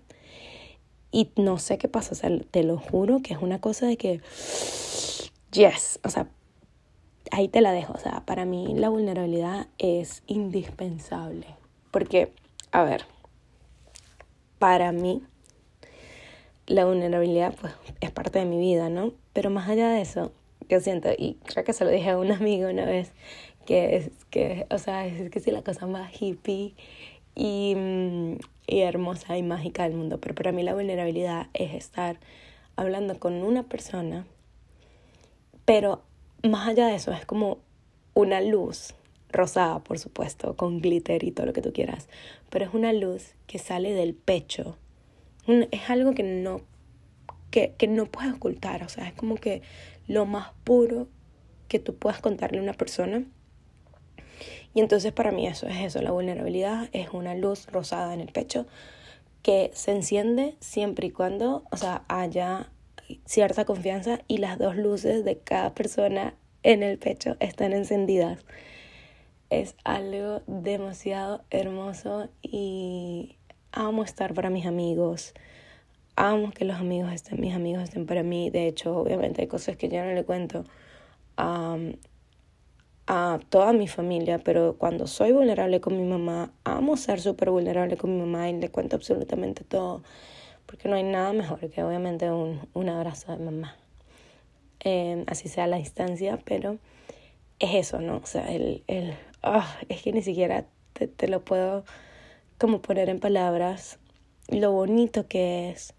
Y 1.12 1.32
no 1.36 1.60
sé 1.60 1.78
qué 1.78 1.88
pasa, 1.88 2.14
o 2.14 2.16
sea, 2.16 2.30
te 2.52 2.64
lo 2.64 2.78
juro 2.78 3.22
que 3.22 3.34
es 3.34 3.42
una 3.42 3.60
cosa 3.60 3.86
de 3.86 3.98
que, 3.98 4.22
yes, 5.52 6.00
o 6.04 6.10
sea, 6.10 6.28
ahí 7.32 7.48
te 7.48 7.62
la 7.62 7.72
dejo. 7.72 7.94
O 7.94 8.00
sea, 8.00 8.24
para 8.26 8.46
mí 8.46 8.74
la 8.76 8.90
vulnerabilidad 8.90 9.68
es 9.78 10.24
indispensable. 10.28 11.48
Porque, 11.92 12.34
a 12.72 12.84
ver, 12.84 13.06
para 14.60 14.92
mí 14.92 15.24
la 16.68 16.86
vulnerabilidad 16.86 17.54
pues 17.60 17.74
es 18.02 18.12
parte 18.12 18.40
de 18.40 18.46
mi 18.46 18.58
vida, 18.58 18.90
¿no? 18.90 19.14
Pero 19.34 19.50
más 19.50 19.70
allá 19.70 19.90
de 19.90 20.02
eso, 20.02 20.32
yo 20.68 20.80
siento, 20.80 21.10
y 21.18 21.38
creo 21.46 21.64
que 21.64 21.74
se 21.74 21.86
lo 21.86 21.92
dije 21.92 22.10
a 22.10 22.18
un 22.18 22.32
amigo 22.32 22.70
una 22.70 22.86
vez, 22.86 23.12
que 23.66 23.98
es 23.98 24.12
que, 24.30 24.68
o 24.70 24.78
sea, 24.78 25.06
es 25.06 25.30
que 25.30 25.40
sí 25.40 25.52
la 25.52 25.64
cosa 25.64 25.88
más 25.88 26.12
hippie 26.22 26.76
y, 27.36 27.76
mm, 27.76 28.38
y 28.68 28.80
hermosa 28.82 29.38
y 29.38 29.44
mágica 29.44 29.84
del 29.84 29.94
mundo, 29.94 30.20
pero 30.20 30.36
para 30.36 30.52
mí 30.52 30.64
la 30.64 30.74
vulnerabilidad 30.74 31.48
es 31.54 31.74
estar 31.74 32.20
hablando 32.76 33.20
con 33.20 33.34
una 33.44 33.64
persona, 33.64 34.26
pero 35.66 36.02
más 36.44 36.68
allá 36.68 36.88
de 36.88 36.96
eso 36.96 37.12
es 37.12 37.26
como 37.26 37.60
una 38.14 38.42
luz 38.42 38.94
rosada, 39.32 39.80
por 39.80 40.00
supuesto, 40.00 40.56
con 40.56 40.80
glitter 40.80 41.24
y 41.24 41.32
todo 41.32 41.46
lo 41.46 41.54
que 41.54 41.62
tú 41.62 41.74
quieras, 41.74 42.08
pero 42.50 42.66
es 42.66 42.74
una 42.74 42.94
luz 42.94 43.34
que 43.48 43.60
sale 43.60 43.94
del 43.94 44.14
pecho. 44.14 44.78
Es 45.72 45.90
algo 45.90 46.14
que 46.16 46.24
no, 46.24 46.62
que, 47.52 47.74
que 47.78 47.88
no 47.88 48.06
puedes 48.06 48.34
ocultar, 48.34 48.84
o 48.84 48.90
sea, 48.90 49.08
es 49.08 49.14
como 49.14 49.36
que 49.36 49.62
lo 50.08 50.26
más 50.26 50.52
puro 50.64 51.08
que 51.68 51.80
tú 51.80 51.96
puedas 51.96 52.20
contarle 52.20 52.60
a 52.60 52.64
una 52.64 52.74
persona 52.74 53.24
y 54.76 54.82
entonces 54.82 55.14
para 55.14 55.32
mí 55.32 55.48
eso 55.48 55.68
es 55.68 55.78
eso, 55.78 56.02
la 56.02 56.12
vulnerabilidad 56.12 56.90
es 56.92 57.10
una 57.10 57.34
luz 57.34 57.66
rosada 57.72 58.14
en 58.14 58.20
el 58.20 58.32
pecho 58.32 58.68
que 59.42 59.72
se 59.74 59.92
enciende 59.92 60.56
siempre 60.60 61.08
y 61.08 61.12
cuando, 61.12 61.64
o 61.72 61.78
sea, 61.78 62.04
haya 62.10 62.70
cierta 63.26 63.64
confianza 63.64 64.20
y 64.28 64.40
las 64.40 64.60
dos 64.60 64.76
luces 64.76 65.24
de 65.24 65.38
cada 65.38 65.74
persona 65.74 66.36
en 66.64 66.84
el 66.84 66.98
pecho 66.98 67.38
están 67.40 67.72
encendidas. 67.72 68.44
Es 69.50 69.76
algo 69.86 70.42
demasiado 70.48 71.44
hermoso 71.52 72.28
y 72.42 73.38
amo 73.72 74.04
estar 74.04 74.34
para 74.34 74.50
mis 74.50 74.66
amigos. 74.66 75.34
Amo 76.18 76.52
que 76.52 76.66
los 76.66 76.78
amigos 76.78 77.14
estén, 77.14 77.40
mis 77.40 77.54
amigos 77.54 77.84
estén 77.84 78.08
para 78.08 78.24
mí. 78.24 78.50
De 78.50 78.68
hecho, 78.68 78.98
obviamente 78.98 79.44
hay 79.44 79.48
cosas 79.48 79.78
que 79.78 79.88
ya 79.88 80.04
no 80.04 80.12
le 80.12 80.26
cuento 80.26 80.66
a 81.38 81.78
toda 83.06 83.74
mi 83.74 83.88
familia, 83.88 84.40
pero 84.40 84.76
cuando 84.78 85.08
soy 85.08 85.32
vulnerable 85.32 85.80
con 85.80 85.98
mi 85.98 86.04
mamá, 86.04 86.52
amo 86.64 86.98
ser 86.98 87.22
súper 87.22 87.52
vulnerable 87.52 87.98
con 87.98 88.16
mi 88.16 88.20
mamá 88.20 88.50
y 88.50 88.54
le 88.54 88.70
cuento 88.70 88.96
absolutamente 88.96 89.64
todo, 89.64 90.02
porque 90.66 90.90
no 90.90 90.96
hay 90.96 91.04
nada 91.04 91.32
mejor 91.34 91.60
que 91.70 91.84
obviamente 91.84 92.32
un, 92.32 92.62
un 92.74 92.90
abrazo 92.90 93.32
de 93.32 93.44
mamá, 93.44 93.76
em, 94.80 95.24
así 95.28 95.48
sea 95.50 95.66
a 95.66 95.68
la 95.68 95.78
distancia, 95.78 96.40
pero 96.46 96.78
es 97.60 97.76
eso, 97.76 98.02
¿no? 98.02 98.18
O 98.18 98.26
sea, 98.26 98.52
el, 98.52 98.84
el 98.88 99.14
ah, 99.44 99.78
es 99.90 100.02
que 100.02 100.12
ni 100.12 100.24
siquiera 100.24 100.66
te, 100.94 101.08
te 101.08 101.28
lo 101.28 101.42
puedo 101.46 101.86
como 102.58 102.82
poner 102.82 103.10
en 103.10 103.20
palabras 103.20 104.00
lo 104.48 104.72
bonito 104.72 105.28
que 105.28 105.70
es 105.70 105.94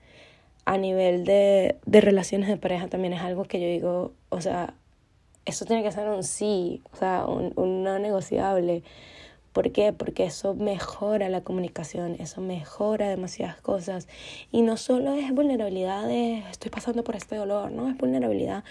a 0.64 0.78
nivel 0.78 1.24
de, 1.24 1.76
de 1.86 2.00
relaciones 2.00 2.48
de 2.48 2.56
pareja 2.56 2.88
también 2.88 3.12
es 3.12 3.20
algo 3.22 3.44
que 3.44 3.60
yo 3.60 3.66
digo, 3.66 4.14
o 4.30 4.40
sea, 4.40 4.74
eso 5.46 5.64
tiene 5.64 5.82
que 5.82 5.92
ser 5.92 6.08
un 6.08 6.22
sí, 6.22 6.82
o 6.92 6.96
sea, 6.96 7.24
un, 7.26 7.52
un 7.56 7.82
no 7.82 7.98
negociable. 7.98 8.82
¿Por 9.52 9.72
qué? 9.72 9.94
Porque 9.94 10.24
eso 10.24 10.54
mejora 10.54 11.30
la 11.30 11.42
comunicación, 11.42 12.16
eso 12.18 12.42
mejora 12.42 13.08
demasiadas 13.08 13.58
cosas. 13.62 14.06
Y 14.52 14.60
no 14.60 14.76
solo 14.76 15.14
es 15.14 15.32
vulnerabilidad 15.32 16.06
de 16.06 16.40
estoy 16.50 16.70
pasando 16.70 17.04
por 17.04 17.16
este 17.16 17.36
dolor, 17.36 17.72
no, 17.72 17.88
es 17.88 17.96
vulnerabilidad 17.96 18.64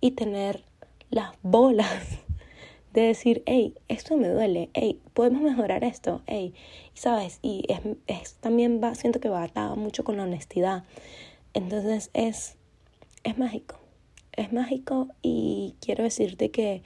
y 0.00 0.12
tener 0.12 0.64
las 1.10 1.32
bolas 1.42 1.90
de 2.94 3.02
decir, 3.02 3.42
hey, 3.46 3.74
esto 3.88 4.16
me 4.16 4.28
duele, 4.28 4.70
hey, 4.72 5.00
podemos 5.12 5.42
mejorar 5.42 5.84
esto, 5.84 6.22
hey, 6.26 6.54
sabes, 6.94 7.38
y 7.42 7.64
es, 7.68 7.80
es, 8.06 8.34
también 8.36 8.80
va, 8.82 8.94
siento 8.94 9.20
que 9.20 9.28
va 9.28 9.42
atado 9.42 9.76
mucho 9.76 10.04
con 10.04 10.16
la 10.16 10.22
honestidad. 10.22 10.84
Entonces 11.52 12.10
es, 12.14 12.56
es 13.24 13.36
mágico, 13.36 13.79
es 14.36 14.52
mágico 14.52 15.08
y 15.22 15.74
quiero 15.80 16.04
decirte 16.04 16.50
que, 16.50 16.82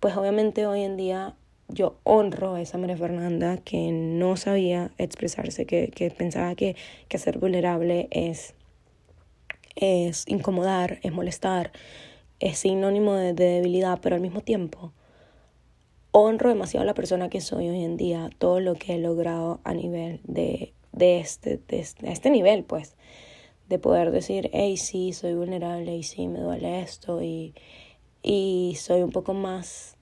pues 0.00 0.16
obviamente 0.16 0.66
hoy 0.66 0.82
en 0.82 0.96
día 0.96 1.34
yo 1.68 1.98
honro 2.04 2.54
a 2.54 2.60
esa 2.60 2.78
María 2.78 2.96
Fernanda 2.96 3.56
que 3.58 3.90
no 3.90 4.36
sabía 4.36 4.90
expresarse, 4.98 5.66
que, 5.66 5.88
que 5.88 6.10
pensaba 6.10 6.54
que, 6.54 6.76
que 7.08 7.18
ser 7.18 7.38
vulnerable 7.38 8.08
es, 8.10 8.54
es 9.76 10.24
incomodar, 10.28 10.98
es 11.02 11.12
molestar, 11.12 11.72
es 12.40 12.58
sinónimo 12.58 13.14
de, 13.14 13.32
debilidad, 13.32 13.98
pero 14.02 14.16
al 14.16 14.22
mismo 14.22 14.40
tiempo 14.40 14.92
honro 16.10 16.50
demasiado 16.50 16.82
a 16.82 16.86
la 16.86 16.94
persona 16.94 17.28
que 17.28 17.40
soy 17.40 17.68
hoy 17.68 17.82
en 17.82 17.96
día, 17.96 18.30
todo 18.38 18.60
lo 18.60 18.74
que 18.74 18.94
he 18.94 18.98
logrado 18.98 19.60
a 19.64 19.74
nivel 19.74 20.20
de, 20.22 20.72
de, 20.92 21.18
este, 21.18 21.56
de 21.56 21.80
este 21.80 22.30
nivel, 22.30 22.62
pues, 22.62 22.94
de 23.74 23.78
poder 23.80 24.12
decir, 24.12 24.50
hey, 24.52 24.76
sí, 24.76 25.12
soy 25.12 25.34
vulnerable 25.34 25.96
y 25.96 26.04
sí, 26.04 26.28
me 26.28 26.38
duele 26.38 26.80
esto 26.80 27.20
y, 27.22 27.54
y 28.22 28.76
soy 28.78 29.02
un 29.02 29.10
poco 29.10 29.34
más 29.34 29.96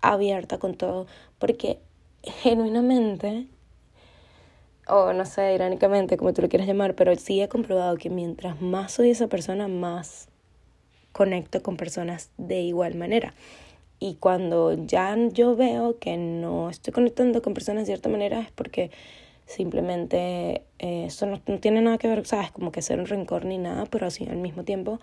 abierta 0.00 0.58
con 0.58 0.74
todo, 0.74 1.06
porque 1.40 1.80
genuinamente, 2.22 3.48
o 4.86 5.12
no 5.12 5.26
sé, 5.26 5.52
irónicamente, 5.52 6.16
como 6.16 6.32
tú 6.32 6.42
lo 6.42 6.48
quieras 6.48 6.68
llamar, 6.68 6.94
pero 6.94 7.14
sí 7.16 7.42
he 7.42 7.48
comprobado 7.48 7.96
que 7.96 8.08
mientras 8.08 8.62
más 8.62 8.92
soy 8.92 9.10
esa 9.10 9.26
persona, 9.26 9.66
más 9.66 10.28
conecto 11.10 11.60
con 11.60 11.76
personas 11.76 12.30
de 12.36 12.60
igual 12.60 12.94
manera. 12.94 13.34
Y 13.98 14.14
cuando 14.14 14.74
ya 14.86 15.16
yo 15.32 15.56
veo 15.56 15.98
que 15.98 16.16
no 16.16 16.70
estoy 16.70 16.92
conectando 16.92 17.42
con 17.42 17.52
personas 17.52 17.82
de 17.82 17.86
cierta 17.86 18.08
manera 18.08 18.38
es 18.42 18.52
porque 18.52 18.92
simplemente 19.48 20.62
eh, 20.78 21.06
eso 21.06 21.26
no, 21.26 21.40
no, 21.46 21.58
tiene 21.58 21.80
nada 21.80 21.96
que 21.98 22.06
ver, 22.06 22.24
sabes, 22.26 22.52
como 22.52 22.70
que 22.70 22.82
ser 22.82 23.00
un 23.00 23.06
rencor 23.06 23.46
ni 23.46 23.56
nada, 23.56 23.86
pero 23.86 24.06
así 24.06 24.26
al 24.28 24.36
mismo 24.36 24.62
tiempo 24.62 25.00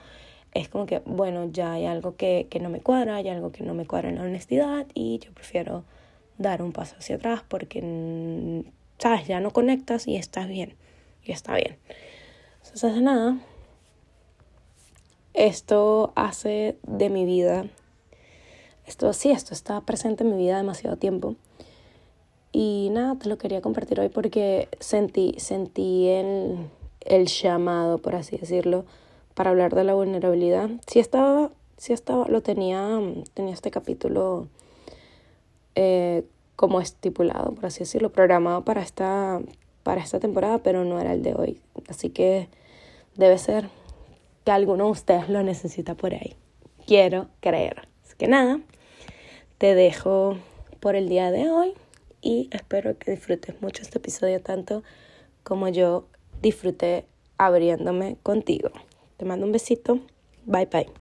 es 0.53 0.69
como 0.69 0.85
que, 0.85 0.99
bueno, 0.99 1.49
ya 1.51 1.73
hay 1.73 1.85
algo 1.85 2.15
que, 2.15 2.47
que 2.49 2.59
no 2.59 2.69
me 2.69 2.79
cuadra, 2.79 3.15
hay 3.15 3.27
algo 3.27 3.51
que 3.51 3.63
no 3.63 3.73
me 3.73 3.85
cuadra 3.85 4.09
en 4.09 4.15
la 4.15 4.21
honestidad 4.21 4.85
y 4.93 5.19
yo 5.19 5.33
prefiero 5.33 5.83
dar 6.37 6.61
un 6.61 6.71
paso 6.71 6.95
hacia 6.97 7.15
atrás 7.15 7.41
porque, 7.47 7.81
mm, 7.81 8.71
sabes, 8.99 9.27
ya 9.27 9.39
no 9.39 9.51
conectas 9.51 10.07
y 10.07 10.15
estás 10.15 10.47
bien, 10.47 10.75
y 11.23 11.31
está 11.31 11.55
bien. 11.55 11.77
Entonces, 12.63 13.01
nada, 13.01 13.37
esto 15.33 16.13
hace 16.15 16.77
de 16.83 17.09
mi 17.09 17.25
vida, 17.25 17.65
esto 18.85 19.11
sí, 19.11 19.31
esto 19.31 19.55
está 19.55 19.81
presente 19.81 20.23
en 20.23 20.31
mi 20.31 20.37
vida 20.37 20.57
demasiado 20.57 20.97
tiempo. 20.97 21.35
Y 22.57 22.87
nada, 22.93 23.15
te 23.15 23.27
lo 23.27 23.37
quería 23.37 23.59
compartir 23.59 23.99
hoy 23.99 24.07
porque 24.07 24.69
sentí, 24.79 25.35
sentí 25.39 26.07
el, 26.07 26.69
el 27.01 27.25
llamado, 27.25 27.97
por 27.97 28.15
así 28.15 28.37
decirlo, 28.37 28.85
para 29.33 29.49
hablar 29.49 29.75
de 29.75 29.83
la 29.83 29.93
vulnerabilidad. 29.93 30.69
Si 30.87 30.99
estaba, 30.99 31.51
si 31.75 31.91
estaba, 31.91 32.29
lo 32.29 32.39
tenía, 32.39 33.01
tenía 33.33 33.53
este 33.53 33.71
capítulo 33.71 34.47
eh, 35.75 36.23
como 36.55 36.79
estipulado, 36.79 37.51
por 37.51 37.65
así 37.65 37.79
decirlo, 37.79 38.13
programado 38.13 38.63
para 38.63 38.81
esta, 38.81 39.41
para 39.83 39.99
esta 39.99 40.21
temporada, 40.21 40.59
pero 40.59 40.85
no 40.85 41.01
era 41.01 41.11
el 41.11 41.23
de 41.23 41.35
hoy. 41.35 41.59
Así 41.89 42.09
que 42.09 42.47
debe 43.17 43.37
ser 43.37 43.67
que 44.45 44.51
alguno 44.51 44.85
de 44.85 44.91
ustedes 44.91 45.27
lo 45.27 45.43
necesita 45.43 45.95
por 45.95 46.13
ahí. 46.13 46.37
Quiero 46.87 47.27
creer. 47.41 47.89
Así 48.05 48.15
que 48.17 48.29
nada, 48.29 48.61
te 49.57 49.75
dejo 49.75 50.37
por 50.79 50.95
el 50.95 51.09
día 51.09 51.31
de 51.31 51.49
hoy 51.51 51.73
y 52.25 52.49
espero 52.51 52.97
que 52.97 53.11
disfrutes 53.11 53.61
mucho 53.61 53.83
este 53.83 53.99
episodio 53.99 54.41
tanto 54.41 54.83
como 55.43 55.69
yo 55.69 56.07
disfruté 56.41 57.05
abriéndome 57.37 58.17
contigo. 58.23 58.71
Te 59.17 59.25
mando 59.25 59.45
un 59.45 59.51
besito. 59.51 59.99
Bye 60.45 60.65
bye. 60.65 60.87